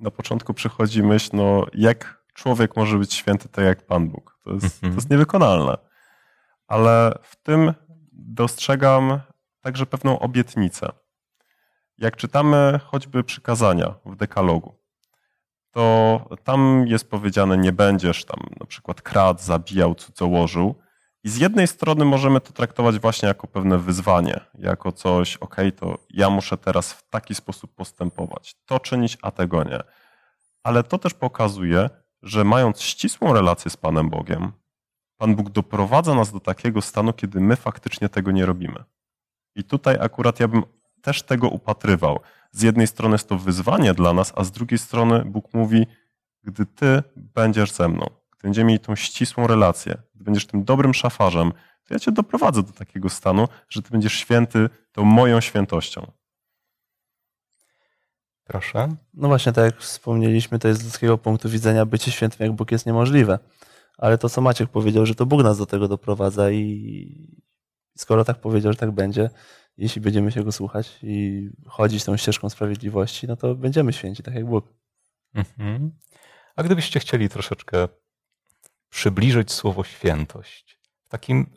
Na 0.00 0.10
początku 0.10 0.54
przychodzi 0.54 1.02
myśl, 1.02 1.30
no 1.32 1.66
jak 1.74 2.24
człowiek 2.34 2.76
może 2.76 2.98
być 2.98 3.14
święty 3.14 3.48
tak 3.48 3.64
jak 3.64 3.86
Pan 3.86 4.08
Bóg? 4.08 4.38
To 4.44 4.50
jest, 4.52 4.64
Mhm. 4.64 4.92
to 4.92 4.96
jest 4.96 5.10
niewykonalne. 5.10 5.76
Ale 6.66 7.18
w 7.22 7.36
tym 7.36 7.74
dostrzegam 8.12 9.20
także 9.64 9.86
pewną 9.86 10.18
obietnicę. 10.18 10.92
Jak 11.98 12.16
czytamy 12.16 12.80
choćby 12.84 13.24
przykazania 13.24 13.94
w 14.06 14.16
dekalogu, 14.16 14.74
to 15.70 16.20
tam 16.44 16.84
jest 16.86 17.10
powiedziane, 17.10 17.56
nie 17.58 17.72
będziesz 17.72 18.24
tam 18.24 18.40
na 18.60 18.66
przykład 18.66 19.02
kradł, 19.02 19.42
zabijał, 19.42 19.94
cudzołożył. 19.94 20.74
I 21.24 21.28
z 21.28 21.36
jednej 21.36 21.66
strony 21.66 22.04
możemy 22.04 22.40
to 22.40 22.52
traktować 22.52 22.98
właśnie 22.98 23.28
jako 23.28 23.46
pewne 23.46 23.78
wyzwanie, 23.78 24.40
jako 24.58 24.92
coś, 24.92 25.36
ok, 25.36 25.56
to 25.76 25.98
ja 26.10 26.30
muszę 26.30 26.56
teraz 26.56 26.92
w 26.92 27.08
taki 27.08 27.34
sposób 27.34 27.74
postępować, 27.74 28.54
to 28.66 28.80
czynić, 28.80 29.18
a 29.22 29.30
tego 29.30 29.64
nie. 29.64 29.80
Ale 30.62 30.82
to 30.82 30.98
też 30.98 31.14
pokazuje, 31.14 31.90
że 32.22 32.44
mając 32.44 32.80
ścisłą 32.80 33.32
relację 33.32 33.70
z 33.70 33.76
Panem 33.76 34.10
Bogiem, 34.10 34.52
Pan 35.16 35.36
Bóg 35.36 35.50
doprowadza 35.50 36.14
nas 36.14 36.32
do 36.32 36.40
takiego 36.40 36.82
stanu, 36.82 37.12
kiedy 37.12 37.40
my 37.40 37.56
faktycznie 37.56 38.08
tego 38.08 38.30
nie 38.30 38.46
robimy. 38.46 38.84
I 39.54 39.64
tutaj 39.64 39.96
akurat 40.00 40.40
ja 40.40 40.48
bym 40.48 40.62
też 41.02 41.22
tego 41.22 41.48
upatrywał. 41.48 42.20
Z 42.50 42.62
jednej 42.62 42.86
strony 42.86 43.14
jest 43.14 43.28
to 43.28 43.38
wyzwanie 43.38 43.94
dla 43.94 44.12
nas, 44.12 44.32
a 44.36 44.44
z 44.44 44.50
drugiej 44.50 44.78
strony 44.78 45.24
Bóg 45.24 45.54
mówi, 45.54 45.86
gdy 46.42 46.66
Ty 46.66 47.02
będziesz 47.16 47.72
ze 47.72 47.88
mną, 47.88 48.06
gdy 48.30 48.42
będziemy 48.42 48.68
mieli 48.68 48.80
tą 48.80 48.96
ścisłą 48.96 49.46
relację, 49.46 50.02
gdy 50.14 50.24
będziesz 50.24 50.46
tym 50.46 50.64
dobrym 50.64 50.94
szafarzem, 50.94 51.52
to 51.84 51.94
ja 51.94 52.00
Cię 52.00 52.12
doprowadzę 52.12 52.62
do 52.62 52.72
takiego 52.72 53.08
stanu, 53.08 53.48
że 53.68 53.82
Ty 53.82 53.90
będziesz 53.90 54.12
święty 54.12 54.68
tą 54.92 55.04
moją 55.04 55.40
świętością. 55.40 56.12
Proszę. 58.44 58.88
No 59.14 59.28
właśnie, 59.28 59.52
tak 59.52 59.64
jak 59.64 59.80
wspomnieliśmy, 59.80 60.58
to 60.58 60.68
jest 60.68 60.80
z 60.80 60.84
ludzkiego 60.84 61.18
punktu 61.18 61.48
widzenia 61.48 61.86
bycie 61.86 62.10
świętym 62.10 62.46
jak 62.46 62.52
Bóg 62.52 62.72
jest 62.72 62.86
niemożliwe. 62.86 63.38
Ale 63.98 64.18
to, 64.18 64.28
co 64.28 64.40
Maciek 64.40 64.70
powiedział, 64.70 65.06
że 65.06 65.14
to 65.14 65.26
Bóg 65.26 65.42
nas 65.42 65.58
do 65.58 65.66
tego 65.66 65.88
doprowadza 65.88 66.50
i 66.50 67.44
skoro 67.96 68.24
tak 68.24 68.40
powiedział, 68.40 68.72
że 68.72 68.78
tak 68.78 68.90
będzie, 68.90 69.30
jeśli 69.76 70.00
będziemy 70.00 70.32
się 70.32 70.44
Go 70.44 70.52
słuchać 70.52 70.98
i 71.02 71.48
chodzić 71.66 72.04
tą 72.04 72.16
ścieżką 72.16 72.50
sprawiedliwości, 72.50 73.26
no 73.26 73.36
to 73.36 73.54
będziemy 73.54 73.92
święci, 73.92 74.22
tak 74.22 74.34
jak 74.34 74.46
Bóg. 74.46 74.64
Mhm. 75.34 75.98
A 76.56 76.62
gdybyście 76.62 77.00
chcieli 77.00 77.28
troszeczkę 77.28 77.88
przybliżyć 78.90 79.52
słowo 79.52 79.84
świętość 79.84 80.78
w 81.04 81.08
takim 81.08 81.54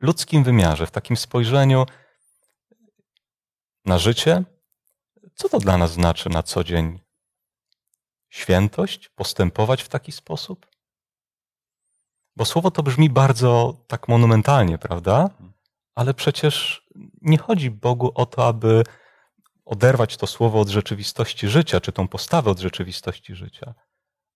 ludzkim 0.00 0.44
wymiarze, 0.44 0.86
w 0.86 0.90
takim 0.90 1.16
spojrzeniu 1.16 1.86
na 3.84 3.98
życie, 3.98 4.44
co 5.34 5.48
to 5.48 5.58
dla 5.58 5.78
nas 5.78 5.92
znaczy 5.92 6.28
na 6.28 6.42
co 6.42 6.64
dzień 6.64 7.00
świętość, 8.28 9.08
postępować 9.08 9.82
w 9.82 9.88
taki 9.88 10.12
sposób? 10.12 10.66
Bo 12.36 12.44
słowo 12.44 12.70
to 12.70 12.82
brzmi 12.82 13.10
bardzo 13.10 13.84
tak 13.86 14.08
monumentalnie, 14.08 14.78
prawda? 14.78 15.30
Ale 15.98 16.14
przecież 16.14 16.86
nie 17.22 17.38
chodzi 17.38 17.70
Bogu 17.70 18.10
o 18.14 18.26
to, 18.26 18.46
aby 18.46 18.84
oderwać 19.64 20.16
to 20.16 20.26
słowo 20.26 20.60
od 20.60 20.68
rzeczywistości 20.68 21.48
życia, 21.48 21.80
czy 21.80 21.92
tą 21.92 22.08
postawę 22.08 22.50
od 22.50 22.60
rzeczywistości 22.60 23.34
życia, 23.34 23.74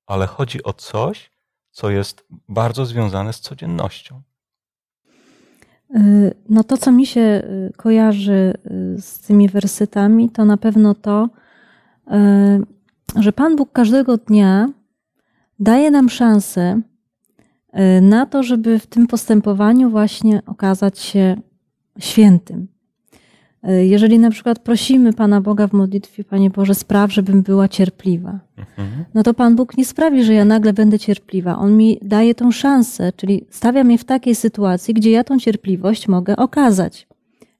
ale 0.06 0.26
chodzi 0.26 0.62
o 0.62 0.72
coś, 0.72 1.30
co 1.70 1.90
jest 1.90 2.24
bardzo 2.48 2.86
związane 2.86 3.32
z 3.32 3.40
codziennością. 3.40 4.22
Y, 5.96 6.34
No 6.48 6.64
to, 6.64 6.76
co 6.76 6.92
mi 6.92 7.06
się 7.06 7.20
y, 7.20 7.72
kojarzy 7.76 8.54
y, 8.96 9.00
z 9.00 9.20
tymi 9.20 9.48
wersytami, 9.48 10.30
to 10.30 10.44
na 10.44 10.56
pewno 10.56 10.94
to, 10.94 11.28
że 13.16 13.32
Pan 13.32 13.56
Bóg 13.56 13.72
każdego 13.72 14.16
dnia 14.16 14.68
daje 15.58 15.90
nam 15.90 16.08
szansę 16.08 16.80
na 18.02 18.26
to, 18.26 18.42
żeby 18.42 18.78
w 18.78 18.86
tym 18.86 19.06
postępowaniu 19.06 19.90
właśnie 19.90 20.42
okazać 20.46 20.98
się 20.98 21.36
świętym. 21.98 22.68
Y, 23.68 23.86
Jeżeli 23.86 24.18
na 24.18 24.30
przykład 24.30 24.58
prosimy 24.58 25.12
Pana 25.12 25.40
Boga 25.40 25.66
w 25.68 25.72
modlitwie, 25.72 26.24
Panie 26.24 26.50
Boże, 26.50 26.74
spraw, 26.74 27.12
żebym 27.12 27.42
była 27.42 27.68
cierpliwa, 27.68 28.40
Mhm. 28.78 29.04
no 29.14 29.22
to 29.22 29.34
Pan 29.34 29.56
Bóg 29.56 29.76
nie 29.78 29.84
sprawi, 29.84 30.24
że 30.24 30.34
ja 30.34 30.44
nagle 30.44 30.72
będę 30.72 30.98
cierpliwa. 30.98 31.58
On 31.58 31.76
mi 31.76 31.98
daje 32.02 32.34
tą 32.34 32.50
szansę, 32.50 33.12
czyli 33.16 33.44
stawia 33.50 33.84
mnie 33.84 33.98
w 33.98 34.04
takiej 34.04 34.34
sytuacji, 34.34 34.94
gdzie 34.94 35.10
ja 35.10 35.24
tą 35.24 35.38
cierpliwość 35.38 36.08
mogę 36.08 36.36
okazać. 36.36 37.06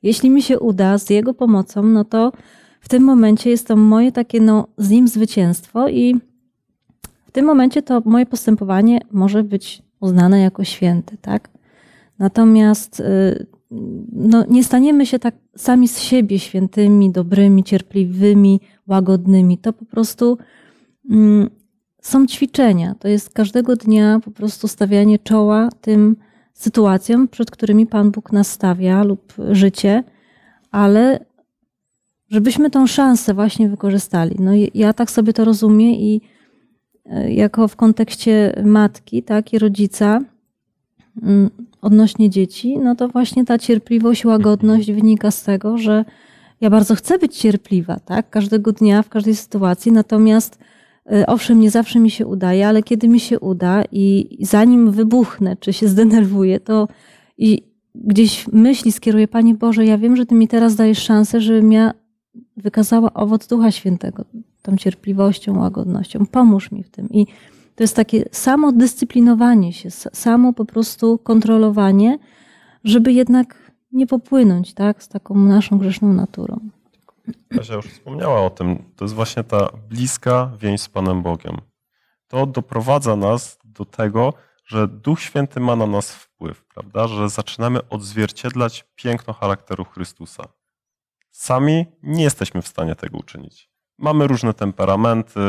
Jeśli 0.02 0.30
mi 0.30 0.42
się 0.42 0.60
uda 0.60 0.98
z 0.98 1.10
Jego 1.10 1.34
pomocą, 1.34 1.82
no 1.82 2.04
to 2.04 2.32
w 2.80 2.88
tym 2.88 3.02
momencie 3.02 3.50
jest 3.50 3.68
to 3.68 3.76
moje 3.76 4.12
takie 4.12 4.40
no, 4.40 4.66
z 4.78 4.90
Nim 4.90 5.08
zwycięstwo 5.08 5.88
i 5.88 6.14
w 7.26 7.30
tym 7.32 7.44
momencie 7.46 7.82
to 7.82 8.02
moje 8.04 8.26
postępowanie 8.26 9.00
może 9.12 9.44
być 9.44 9.82
uznane 10.00 10.40
jako 10.40 10.64
święte, 10.64 11.16
tak? 11.20 11.48
Natomiast 12.18 13.00
y, 13.00 13.46
no, 14.12 14.44
nie 14.48 14.64
staniemy 14.64 15.06
się 15.06 15.18
tak 15.18 15.34
sami 15.56 15.88
z 15.88 15.98
siebie 15.98 16.38
świętymi, 16.38 17.10
dobrymi, 17.10 17.64
cierpliwymi, 17.64 18.60
łagodnymi. 18.86 19.58
To 19.58 19.72
po 19.72 19.84
prostu 19.84 20.38
mm, 21.10 21.50
są 22.02 22.26
ćwiczenia. 22.26 22.94
To 22.98 23.08
jest 23.08 23.30
każdego 23.30 23.76
dnia 23.76 24.20
po 24.24 24.30
prostu 24.30 24.68
stawianie 24.68 25.18
czoła 25.18 25.68
tym 25.80 26.16
sytuacjom, 26.52 27.28
przed 27.28 27.50
którymi 27.50 27.86
Pan 27.86 28.10
Bóg 28.10 28.32
nas 28.32 28.50
stawia 28.50 29.04
lub 29.04 29.32
życie, 29.50 30.04
ale 30.70 31.24
żebyśmy 32.30 32.70
tą 32.70 32.86
szansę 32.86 33.34
właśnie 33.34 33.68
wykorzystali. 33.68 34.36
No, 34.38 34.50
ja 34.74 34.92
tak 34.92 35.10
sobie 35.10 35.32
to 35.32 35.44
rozumiem 35.44 35.90
i 35.90 36.20
e, 37.06 37.32
jako 37.32 37.68
w 37.68 37.76
kontekście 37.76 38.62
matki, 38.64 39.22
tak, 39.22 39.52
i 39.52 39.58
rodzica 39.58 40.20
odnośnie 41.82 42.30
dzieci, 42.30 42.78
no 42.78 42.94
to 42.94 43.08
właśnie 43.08 43.44
ta 43.44 43.58
cierpliwość, 43.58 44.24
łagodność 44.24 44.92
wynika 44.92 45.30
z 45.30 45.42
tego, 45.42 45.78
że 45.78 46.04
ja 46.60 46.70
bardzo 46.70 46.94
chcę 46.94 47.18
być 47.18 47.36
cierpliwa, 47.36 48.00
tak, 48.00 48.30
każdego 48.30 48.72
dnia, 48.72 49.02
w 49.02 49.08
każdej 49.08 49.36
sytuacji, 49.36 49.92
natomiast 49.92 50.58
y, 51.12 51.26
owszem, 51.26 51.60
nie 51.60 51.70
zawsze 51.70 51.98
mi 52.00 52.10
się 52.10 52.26
udaje, 52.26 52.68
ale 52.68 52.82
kiedy 52.82 53.08
mi 53.08 53.20
się 53.20 53.40
uda 53.40 53.82
i 53.92 54.36
zanim 54.40 54.90
wybuchnę, 54.90 55.56
czy 55.56 55.72
się 55.72 55.88
zdenerwuję, 55.88 56.60
to 56.60 56.88
i 57.38 57.62
gdzieś 57.94 58.48
myśli 58.52 58.92
skieruję, 58.92 59.28
Panie 59.28 59.54
Boże, 59.54 59.84
ja 59.84 59.98
wiem, 59.98 60.16
że 60.16 60.26
Ty 60.26 60.34
mi 60.34 60.48
teraz 60.48 60.74
dajesz 60.76 60.98
szansę, 60.98 61.40
żebym 61.40 61.72
ja 61.72 61.94
wykazała 62.56 63.14
owoc 63.14 63.46
Ducha 63.46 63.70
Świętego, 63.70 64.24
tą 64.62 64.76
cierpliwością, 64.76 65.58
łagodnością. 65.58 66.26
Pomóż 66.26 66.72
mi 66.72 66.82
w 66.82 66.90
tym. 66.90 67.08
I 67.10 67.26
to 67.82 67.84
jest 67.84 67.96
takie 67.96 68.24
samo 68.32 68.72
dyscyplinowanie 68.72 69.72
się, 69.72 69.90
samo 69.90 70.52
po 70.52 70.64
prostu 70.64 71.18
kontrolowanie, 71.18 72.18
żeby 72.84 73.12
jednak 73.12 73.72
nie 73.92 74.06
popłynąć 74.06 74.74
tak, 74.74 75.02
z 75.02 75.08
taką 75.08 75.34
naszą 75.34 75.78
grzeszną 75.78 76.12
naturą. 76.12 76.60
Kasia 77.56 77.74
już 77.74 77.86
wspomniała 77.86 78.40
o 78.40 78.50
tym. 78.50 78.84
To 78.96 79.04
jest 79.04 79.14
właśnie 79.14 79.44
ta 79.44 79.68
bliska 79.88 80.50
więź 80.60 80.80
z 80.80 80.88
Panem 80.88 81.22
Bogiem. 81.22 81.56
To 82.28 82.46
doprowadza 82.46 83.16
nas 83.16 83.58
do 83.64 83.84
tego, 83.84 84.34
że 84.64 84.88
Duch 84.88 85.20
Święty 85.20 85.60
ma 85.60 85.76
na 85.76 85.86
nas 85.86 86.12
wpływ, 86.12 86.64
prawda? 86.64 87.08
Że 87.08 87.28
zaczynamy 87.28 87.88
odzwierciedlać 87.88 88.84
piękno 88.94 89.34
charakteru 89.34 89.84
Chrystusa. 89.84 90.44
Sami 91.30 91.86
nie 92.02 92.22
jesteśmy 92.22 92.62
w 92.62 92.68
stanie 92.68 92.94
tego 92.94 93.18
uczynić. 93.18 93.70
Mamy 93.98 94.26
różne 94.26 94.54
temperamenty, 94.54 95.40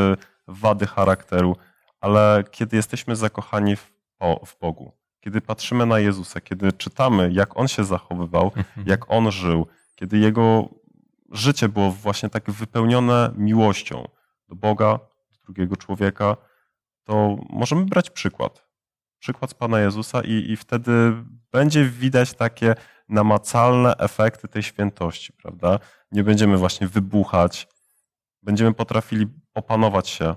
wady 0.47 0.85
charakteru, 0.85 1.55
ale 2.03 2.43
kiedy 2.51 2.77
jesteśmy 2.77 3.15
zakochani 3.15 3.75
w, 3.75 3.91
w 4.45 4.59
Bogu, 4.59 4.91
kiedy 5.19 5.41
patrzymy 5.41 5.85
na 5.85 5.99
Jezusa, 5.99 6.41
kiedy 6.41 6.73
czytamy, 6.73 7.29
jak 7.33 7.57
On 7.57 7.67
się 7.67 7.83
zachowywał, 7.83 8.51
Mhm. 8.55 8.87
jak 8.87 9.11
On 9.11 9.31
żył, 9.31 9.67
kiedy 9.95 10.17
Jego 10.17 10.69
życie 11.31 11.69
było 11.69 11.91
właśnie 11.91 12.29
tak 12.29 12.51
wypełnione 12.51 13.31
miłością 13.37 14.07
do 14.49 14.55
Boga, 14.55 14.99
do 15.31 15.37
drugiego 15.45 15.75
człowieka, 15.77 16.37
to 17.03 17.37
możemy 17.49 17.85
brać 17.85 18.09
przykład. 18.09 18.67
Przykład 19.19 19.51
z 19.51 19.53
Pana 19.53 19.79
Jezusa 19.79 20.21
i, 20.21 20.51
i 20.51 20.57
wtedy 20.57 21.13
będzie 21.51 21.85
widać 21.85 22.33
takie 22.33 22.75
namacalne 23.09 23.97
efekty 23.97 24.47
tej 24.47 24.63
świętości, 24.63 25.33
prawda? 25.33 25.79
Nie 26.11 26.23
będziemy 26.23 26.57
właśnie 26.57 26.87
wybuchać, 26.87 27.67
będziemy 28.41 28.73
potrafili 28.73 29.27
opanować 29.53 30.09
się, 30.09 30.35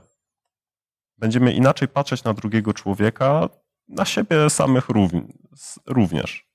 będziemy 1.19 1.53
inaczej 1.53 1.89
patrzeć 1.89 2.25
na 2.25 2.35
drugiego 2.35 2.73
człowieka, 2.73 3.49
na 3.89 4.05
siebie 4.05 4.51
samych 4.51 4.87
również. 5.87 6.47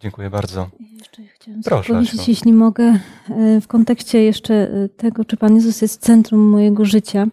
Dziękuję 0.00 0.30
bardzo. 0.30 0.70
Jeszcze 0.98 1.22
chciałam 1.22 1.62
Proszę, 1.62 1.92
powiedzieć, 1.92 2.20
Asiu. 2.20 2.30
jeśli 2.30 2.52
mogę, 2.52 2.84
e, 3.30 3.60
w 3.60 3.68
kontekście 3.68 4.22
jeszcze 4.22 4.54
e, 4.54 4.88
tego, 4.88 5.24
czy 5.24 5.36
Pan 5.36 5.54
Jezus 5.54 5.82
jest 5.82 6.02
centrum 6.02 6.40
mojego 6.40 6.84
życia, 6.84 7.26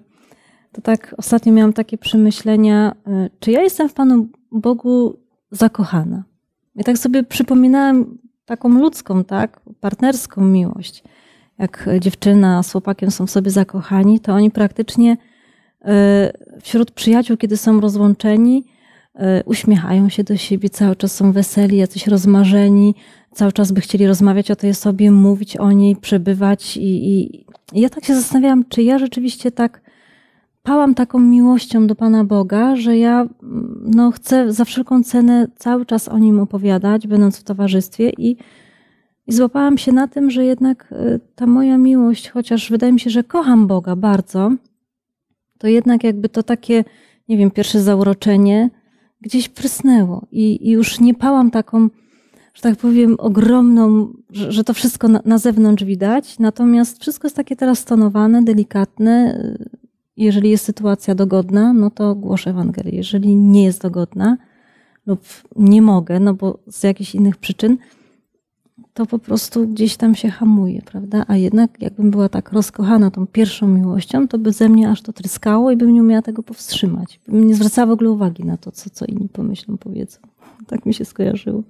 to 0.71 0.81
tak 0.81 1.15
ostatnio 1.17 1.53
miałam 1.53 1.73
takie 1.73 1.97
przemyślenia, 1.97 2.95
e, 3.07 3.29
czy 3.39 3.51
ja 3.51 3.61
jestem 3.61 3.89
w 3.89 3.93
Panu 3.93 4.27
Bogu 4.51 5.19
zakochana? 5.51 6.23
I 6.75 6.83
tak 6.83 6.97
sobie 6.97 7.23
przypominałam 7.23 8.17
taką 8.45 8.69
ludzką, 8.69 9.23
tak, 9.23 9.61
partnerską 9.79 10.41
miłość. 10.41 11.03
Jak 11.59 11.89
dziewczyna 11.99 12.63
z 12.63 12.71
chłopakiem 12.71 13.11
są 13.11 13.27
w 13.27 13.31
sobie 13.31 13.51
zakochani, 13.51 14.19
to 14.19 14.33
oni 14.33 14.51
praktycznie 14.51 15.17
wśród 16.61 16.91
przyjaciół, 16.91 17.38
kiedy 17.38 17.57
są 17.57 17.80
rozłączeni, 17.80 18.65
e, 19.15 19.43
uśmiechają 19.43 20.09
się 20.09 20.23
do 20.23 20.38
siebie, 20.38 20.69
cały 20.69 20.95
czas 20.95 21.15
są 21.15 21.32
weseli, 21.32 21.77
jacyś 21.77 22.07
rozmarzeni, 22.07 22.95
cały 23.32 23.51
czas 23.51 23.71
by 23.71 23.82
chcieli 23.82 24.07
rozmawiać 24.07 24.51
o 24.51 24.55
tej 24.55 24.69
osobie, 24.69 25.11
mówić 25.11 25.57
o 25.57 25.71
niej, 25.71 25.95
przebywać. 25.95 26.77
I, 26.77 27.11
i, 27.11 27.45
ja 27.73 27.89
tak 27.89 28.05
się 28.05 28.15
zastanawiałam, 28.15 28.65
czy 28.69 28.84
ja 28.84 28.99
rzeczywiście 28.99 29.51
tak 29.51 29.82
pałam 30.63 30.95
taką 30.95 31.19
miłością 31.19 31.88
do 31.88 31.95
Pana 31.95 32.23
Boga, 32.23 32.75
że 32.75 32.97
ja 32.97 33.27
no, 33.82 34.11
chcę 34.11 34.53
za 34.53 34.65
wszelką 34.65 35.03
cenę 35.03 35.47
cały 35.55 35.86
czas 35.86 36.07
o 36.07 36.17
nim 36.17 36.39
opowiadać, 36.39 37.07
będąc 37.07 37.39
w 37.39 37.43
towarzystwie 37.43 38.09
i, 38.09 38.38
i 39.27 39.34
złapałam 39.34 39.77
się 39.77 39.91
na 39.91 40.07
tym, 40.07 40.32
że 40.32 40.45
jednak 40.45 40.91
y, 40.91 41.19
ta 41.36 41.47
moja 41.47 41.77
miłość, 41.77 42.30
chociaż 42.30 42.71
wydaje 42.71 42.93
mi 42.93 42.99
się, 42.99 43.09
że 43.09 43.23
kocham 43.23 43.67
Boga 43.67 43.95
bardzo, 43.95 44.51
to 45.60 45.68
jednak 45.68 46.03
jakby 46.03 46.30
to 46.30 46.43
takie, 46.43 46.84
nie 47.30 47.38
wiem, 47.38 47.51
pierwsze 47.51 47.82
zauroczenie 47.82 48.70
gdzieś 49.22 49.49
prysnęło 49.49 50.28
i, 50.32 50.68
i 50.68 50.72
już 50.72 50.99
nie 50.99 51.14
pałam 51.14 51.51
taką, 51.51 51.89
że 52.53 52.62
tak 52.62 52.76
powiem, 52.76 53.16
ogromną, 53.20 54.14
że, 54.30 54.51
że 54.51 54.64
to 54.64 54.74
wszystko 54.74 55.07
na, 55.07 55.22
na 55.26 55.38
zewnątrz 55.38 55.84
widać, 55.84 56.39
natomiast 56.39 57.01
wszystko 57.01 57.28
jest 57.28 57.36
takie 57.36 57.55
teraz 57.55 57.80
stonowane, 57.80 58.43
delikatne. 58.43 59.43
Jeżeli 60.18 60.49
jest 60.49 60.66
sytuacja 60.66 61.16
dogodna, 61.16 61.74
no 61.74 61.89
to 61.89 62.16
głoszę 62.16 62.49
Ewangelię. 62.49 62.91
Jeżeli 62.91 63.36
nie 63.36 63.64
jest 63.64 63.82
dogodna 63.82 64.38
lub 65.05 65.22
nie 65.55 65.82
mogę, 65.82 66.20
no 66.20 66.34
bo 66.34 66.60
z 66.68 66.84
jakichś 66.84 67.16
innych 67.16 67.38
przyczyn, 67.38 67.78
to 69.00 69.06
po 69.06 69.20
prostu 69.20 69.68
gdzieś 69.68 69.97
tam 69.97 70.16
się 70.16 70.30
hamuje, 70.30 70.82
prawda? 70.82 71.26
A 71.28 71.36
jednak 71.36 71.82
jakbym 71.82 72.12
była 72.12 72.30
tak 72.30 72.52
rozkochana 72.52 73.12
tą 73.12 73.28
pierwszą 73.28 73.68
miłością, 73.68 74.28
to 74.28 74.38
by 74.38 74.54
ze 74.54 74.70
mnie 74.70 74.89
aż 74.89 75.02
to 75.02 75.14
tryskało 75.14 75.72
i 75.72 75.78
bym 75.78 75.93
nie 75.93 76.02
umiała 76.02 76.22
tego 76.22 76.43
powstrzymać. 76.43 77.20
Bym 77.28 77.47
nie 77.47 77.56
zwracała 77.56 77.88
w 77.88 77.91
ogóle 77.91 78.10
uwagi 78.10 78.45
na 78.45 78.58
to, 78.58 78.72
co, 78.72 78.89
co 78.89 79.06
inni 79.06 79.30
pomyślą, 79.30 79.78
powiedzą. 79.78 80.20
Tak 80.68 80.86
mi 80.86 80.93
się 80.93 81.06
skojarzyło. 81.06 81.64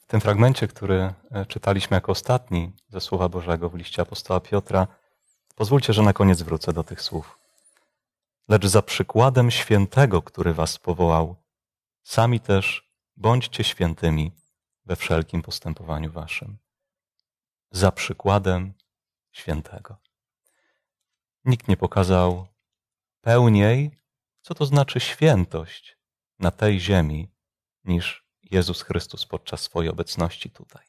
W 0.00 0.06
tym 0.06 0.20
fragmencie, 0.20 0.68
który 0.68 1.12
e, 1.30 1.46
czytaliśmy 1.46 1.94
jako 1.94 2.12
ostatni 2.12 2.72
ze 2.88 3.00
Słowa 3.00 3.28
Bożego 3.28 3.70
w 3.70 3.74
liście 3.74 4.02
apostoła 4.02 4.40
Piotra, 4.40 4.86
pozwólcie, 5.54 5.92
że 5.92 6.02
na 6.02 6.12
koniec 6.12 6.42
wrócę 6.42 6.72
do 6.72 6.84
tych 6.84 7.02
słów. 7.02 7.38
Lecz 8.48 8.66
za 8.66 8.82
przykładem 8.82 9.50
świętego, 9.50 10.22
który 10.22 10.54
was 10.54 10.78
powołał, 10.78 11.36
sami 12.02 12.40
też 12.40 12.90
bądźcie 13.16 13.64
świętymi 13.64 14.32
we 14.88 14.96
wszelkim 14.96 15.42
postępowaniu 15.42 16.12
waszym. 16.12 16.58
Za 17.70 17.92
przykładem 17.92 18.72
świętego. 19.32 19.96
Nikt 21.44 21.68
nie 21.68 21.76
pokazał 21.76 22.46
pełniej, 23.20 23.98
co 24.42 24.54
to 24.54 24.66
znaczy 24.66 25.00
świętość 25.00 25.96
na 26.38 26.50
tej 26.50 26.80
ziemi, 26.80 27.28
niż 27.84 28.24
Jezus 28.42 28.82
Chrystus 28.82 29.26
podczas 29.26 29.60
swojej 29.60 29.90
obecności 29.90 30.50
tutaj. 30.50 30.86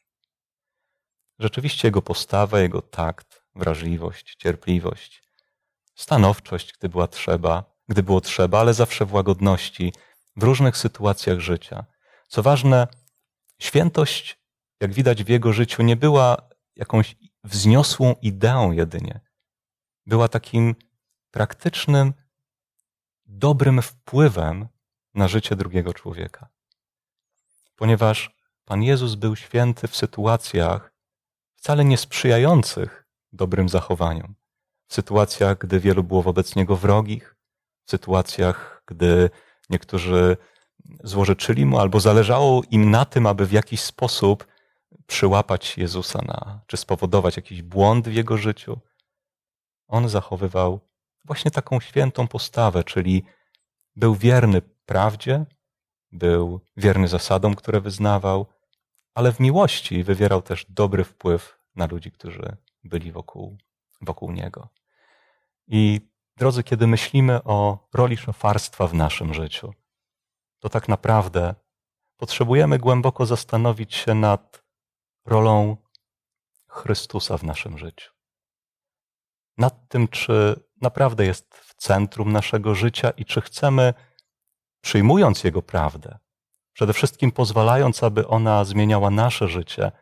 Rzeczywiście 1.38 1.88
Jego 1.88 2.02
postawa, 2.02 2.60
Jego 2.60 2.82
takt, 2.82 3.42
wrażliwość, 3.54 4.36
cierpliwość, 4.36 5.22
stanowczość, 5.94 6.72
gdy 6.72 6.88
była 6.88 7.08
trzeba, 7.08 7.64
gdy 7.88 8.02
było 8.02 8.20
trzeba, 8.20 8.60
ale 8.60 8.74
zawsze 8.74 9.06
w 9.06 9.12
łagodności, 9.12 9.92
w 10.36 10.42
różnych 10.42 10.76
sytuacjach 10.76 11.40
życia. 11.40 11.84
Co 12.28 12.42
ważne, 12.42 12.88
świętość, 13.60 14.40
jak 14.80 14.92
widać 14.92 15.24
w 15.24 15.28
Jego 15.28 15.52
życiu, 15.52 15.82
nie 15.82 15.96
była 15.96 16.36
jakąś 16.76 17.16
wzniosłą 17.44 18.14
ideą 18.22 18.72
jedynie. 18.72 19.20
Była 20.06 20.28
takim 20.28 20.74
praktycznym, 21.30 22.12
dobrym 23.26 23.82
wpływem 23.82 24.68
na 25.14 25.28
życie 25.28 25.56
drugiego 25.56 25.94
człowieka. 25.94 26.48
Ponieważ 27.76 28.36
Pan 28.64 28.82
Jezus 28.82 29.14
był 29.14 29.36
święty 29.36 29.88
w 29.88 29.96
sytuacjach 29.96 30.92
wcale 31.56 31.84
nie 31.84 31.96
sprzyjających 31.98 33.06
dobrym 33.32 33.68
zachowaniom. 33.68 34.34
W 34.88 34.94
sytuacjach, 34.94 35.58
gdy 35.58 35.80
wielu 35.80 36.02
było 36.02 36.22
wobec 36.22 36.56
Niego 36.56 36.76
wrogich, 36.76 37.36
w 37.84 37.90
sytuacjach, 37.90 38.82
gdy 38.86 39.30
niektórzy 39.70 40.36
złożyczyli 41.04 41.66
Mu 41.66 41.78
albo 41.78 42.00
zależało 42.00 42.62
im 42.70 42.90
na 42.90 43.04
tym, 43.04 43.26
aby 43.26 43.46
w 43.46 43.52
jakiś 43.52 43.80
sposób 43.80 44.46
przyłapać 45.06 45.78
Jezusa 45.78 46.22
na, 46.26 46.60
czy 46.66 46.76
spowodować 46.76 47.36
jakiś 47.36 47.62
błąd 47.62 48.08
w 48.08 48.12
Jego 48.12 48.36
życiu. 48.36 48.80
On 49.88 50.08
zachowywał 50.08 50.80
właśnie 51.24 51.50
taką 51.50 51.80
świętą 51.80 52.28
postawę, 52.28 52.84
czyli 52.84 53.24
był 53.96 54.14
wierny 54.14 54.62
prawdzie, 54.62 55.44
był 56.12 56.60
wierny 56.76 57.08
zasadom, 57.08 57.54
które 57.54 57.80
wyznawał, 57.80 58.46
ale 59.14 59.32
w 59.32 59.40
miłości 59.40 60.04
wywierał 60.04 60.42
też 60.42 60.66
dobry 60.68 61.04
wpływ 61.04 61.58
na 61.76 61.86
ludzi, 61.86 62.12
którzy 62.12 62.56
byli 62.84 63.12
wokół, 63.12 63.56
wokół 64.00 64.32
niego. 64.32 64.68
I 65.66 66.00
drodzy, 66.36 66.62
kiedy 66.62 66.86
myślimy 66.86 67.44
o 67.44 67.88
roli 67.94 68.16
szofarstwa 68.16 68.86
w 68.86 68.94
naszym 68.94 69.34
życiu, 69.34 69.74
to 70.60 70.68
tak 70.68 70.88
naprawdę 70.88 71.54
potrzebujemy 72.16 72.78
głęboko 72.78 73.26
zastanowić 73.26 73.94
się 73.94 74.14
nad 74.14 74.62
rolą 75.26 75.76
Chrystusa 76.68 77.38
w 77.38 77.42
naszym 77.42 77.78
życiu. 77.78 78.10
Nad 79.58 79.88
tym, 79.88 80.08
czy 80.08 80.60
naprawdę 80.80 81.26
jest 81.26 81.54
w 81.54 81.74
centrum 81.74 82.32
naszego 82.32 82.74
życia 82.74 83.10
i 83.10 83.24
czy 83.24 83.40
chcemy, 83.40 83.94
przyjmując 84.80 85.44
Jego 85.44 85.62
prawdę, 85.62 86.18
przede 86.72 86.92
wszystkim 86.92 87.32
pozwalając, 87.32 88.02
aby 88.02 88.28
ona 88.28 88.64
zmieniała 88.64 89.10
nasze 89.10 89.48
życie, 89.48 89.92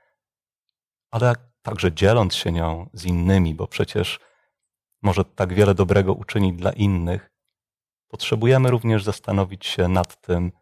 ale 1.11 1.35
także 1.63 1.93
dzieląc 1.93 2.35
się 2.35 2.53
nią 2.53 2.91
z 2.93 3.05
innymi, 3.05 3.55
bo 3.55 3.67
przecież 3.67 4.21
może 5.03 5.25
tak 5.25 5.55
wiele 5.55 5.75
dobrego 5.75 6.13
uczynić 6.13 6.57
dla 6.57 6.73
innych, 6.73 7.31
potrzebujemy 8.09 8.71
również 8.71 9.05
zastanowić 9.05 9.67
się 9.67 9.89
nad 9.89 10.21
tym, 10.21 10.53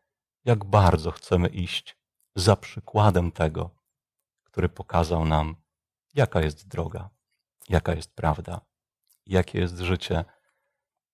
jak 0.45 0.65
bardzo 0.65 1.11
chcemy 1.11 1.49
iść 1.49 1.97
za 2.35 2.57
przykładem 2.57 3.33
tego, 3.33 3.71
który 4.43 4.69
pokazał 4.69 5.25
nam, 5.25 5.57
jaka 6.15 6.41
jest 6.41 6.69
droga, 6.69 7.11
jaka 7.69 7.95
jest 7.95 8.15
prawda, 8.15 8.61
jakie 9.27 9.59
jest 9.59 9.79
życie. 9.79 10.25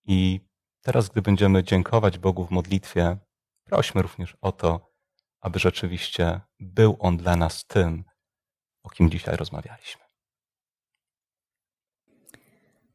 I 0.05 0.41
teraz, 0.81 1.09
gdy 1.09 1.21
będziemy 1.21 1.63
dziękować 1.63 2.17
Bogu 2.17 2.45
w 2.45 2.51
modlitwie, 2.51 3.17
prośmy 3.63 4.01
również 4.01 4.37
o 4.41 4.51
to, 4.51 4.93
aby 5.41 5.59
rzeczywiście 5.59 6.41
był 6.59 6.97
On 6.99 7.17
dla 7.17 7.35
nas 7.35 7.65
tym, 7.65 8.03
o 8.83 8.89
kim 8.89 9.09
dzisiaj 9.09 9.35
rozmawialiśmy. 9.35 10.02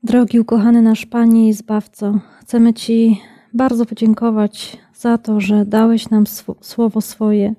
Drogi 0.03 0.41
ukochany 0.41 0.83
nasz 0.83 1.07
Panie 1.07 1.49
i 1.49 1.53
Zbawco, 1.53 2.21
chcemy 2.41 2.75
Ci 2.75 3.21
bardzo 3.55 3.87
podziękować 3.87 4.77
za 4.95 5.19
to, 5.19 5.41
że 5.41 5.65
dałeś 5.65 6.11
nam 6.11 6.25
sw- 6.27 6.59
słowo 6.61 7.01
swoje, 7.01 7.55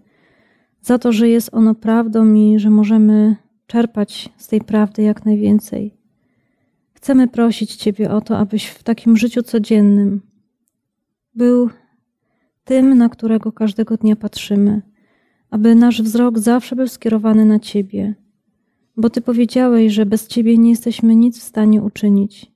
za 0.82 1.00
to, 1.00 1.12
że 1.12 1.30
jest 1.30 1.54
ono 1.54 1.76
prawdą 1.76 2.34
i 2.34 2.60
że 2.60 2.70
możemy 2.70 3.36
czerpać 3.68 4.30
z 4.38 4.48
tej 4.48 4.62
prawdy 4.62 5.02
jak 5.02 5.26
najwięcej. 5.26 5.94
Chcemy 6.94 7.28
prosić 7.28 7.76
Ciebie 7.76 8.12
o 8.12 8.22
to, 8.22 8.38
abyś 8.38 8.66
w 8.68 8.84
takim 8.84 9.18
życiu 9.18 9.44
codziennym 9.44 10.22
był 11.36 11.70
tym, 12.64 12.98
na 12.98 13.10
którego 13.10 13.52
każdego 13.52 13.98
dnia 13.98 14.16
patrzymy, 14.16 14.82
aby 15.50 15.76
nasz 15.76 16.02
wzrok 16.02 16.40
zawsze 16.40 16.76
był 16.76 16.88
skierowany 16.88 17.46
na 17.46 17.60
Ciebie, 17.60 18.16
bo 19.00 19.10
Ty 19.10 19.22
powiedziałeś, 19.22 19.94
że 19.94 20.06
bez 20.06 20.28
Ciebie 20.28 20.58
nie 20.58 20.70
jesteśmy 20.70 21.16
nic 21.16 21.40
w 21.40 21.44
stanie 21.44 21.82
uczynić. 21.82 22.52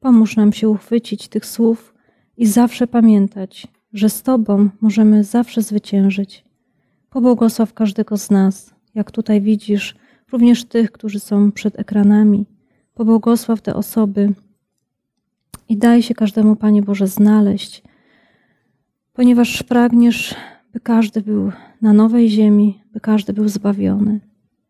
Pomóż 0.00 0.36
nam 0.36 0.52
się 0.52 0.68
uchwycić 0.68 1.28
tych 1.28 1.46
słów 1.46 1.94
i 2.36 2.46
zawsze 2.46 2.86
pamiętać, 2.86 3.66
że 3.92 4.10
z 4.10 4.22
Tobą 4.22 4.68
możemy 4.80 5.24
zawsze 5.24 5.62
zwyciężyć. 5.62 6.44
Pobłogosław 7.10 7.74
każdego 7.74 8.16
z 8.16 8.30
nas, 8.30 8.74
jak 8.94 9.10
tutaj 9.10 9.40
widzisz, 9.40 9.94
również 10.32 10.64
tych, 10.64 10.92
którzy 10.92 11.20
są 11.20 11.52
przed 11.52 11.78
ekranami. 11.78 12.46
Pobłogosław 12.94 13.60
te 13.60 13.74
osoby 13.74 14.34
i 15.68 15.76
daj 15.76 16.02
się 16.02 16.14
każdemu, 16.14 16.56
Panie 16.56 16.82
Boże, 16.82 17.06
znaleźć, 17.06 17.82
ponieważ 19.12 19.62
pragniesz, 19.62 20.34
by 20.72 20.80
każdy 20.80 21.22
był 21.22 21.52
na 21.82 21.92
nowej 21.92 22.30
ziemi, 22.30 22.82
by 22.92 23.00
każdy 23.00 23.32
był 23.32 23.48
zbawiony. 23.48 24.27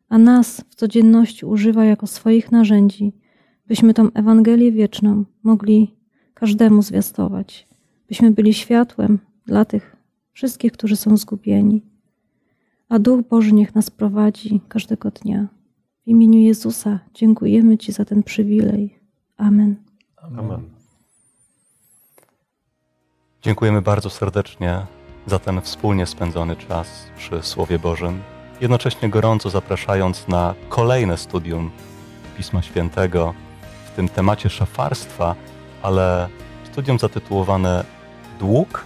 A 0.08 0.18
nas 0.18 0.64
w 0.70 0.74
codzienności 0.74 1.46
używa 1.46 1.84
jako 1.84 2.06
swoich 2.06 2.52
narzędzi, 2.52 3.12
byśmy 3.66 3.94
tą 3.94 4.12
Ewangelię 4.12 4.72
wieczną 4.72 5.24
mogli 5.42 5.96
każdemu 6.34 6.82
zwiastować, 6.82 7.68
byśmy 8.08 8.30
byli 8.30 8.54
światłem 8.54 9.18
dla 9.46 9.64
tych 9.64 9.96
wszystkich, 10.32 10.72
którzy 10.72 10.96
są 10.96 11.16
zgubieni. 11.16 11.82
A 12.88 12.98
Duch 12.98 13.28
Boży 13.28 13.52
niech 13.52 13.74
nas 13.74 13.90
prowadzi 13.90 14.60
każdego 14.68 15.10
dnia. 15.10 15.48
W 16.04 16.08
imieniu 16.08 16.38
Jezusa 16.38 17.00
dziękujemy 17.14 17.78
Ci 17.78 17.92
za 17.92 18.04
ten 18.04 18.22
przywilej. 18.22 18.98
Amen. 19.36 19.76
Amen. 20.16 20.62
Dziękujemy 23.42 23.82
bardzo 23.82 24.10
serdecznie 24.10 24.86
za 25.26 25.38
ten 25.38 25.60
wspólnie 25.60 26.06
spędzony 26.06 26.56
czas 26.56 27.06
przy 27.16 27.42
Słowie 27.42 27.78
Bożym, 27.78 28.20
jednocześnie 28.60 29.08
gorąco 29.08 29.50
zapraszając 29.50 30.28
na 30.28 30.54
kolejne 30.68 31.18
studium 31.18 31.70
Pisma 32.36 32.62
Świętego 32.62 33.34
w 33.86 33.96
tym 33.96 34.08
temacie 34.08 34.50
szafarstwa, 34.50 35.34
ale 35.82 36.28
studium 36.72 36.98
zatytułowane 36.98 37.84
Dług 38.38 38.84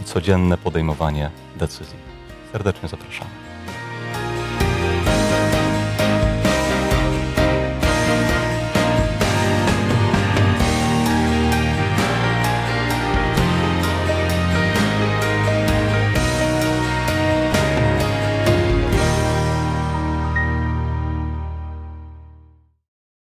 i 0.00 0.04
codzienne 0.04 0.58
podejmowanie 0.58 1.30
decyzji. 1.56 1.96
Serdecznie 2.52 2.88
zapraszamy. 2.88 3.43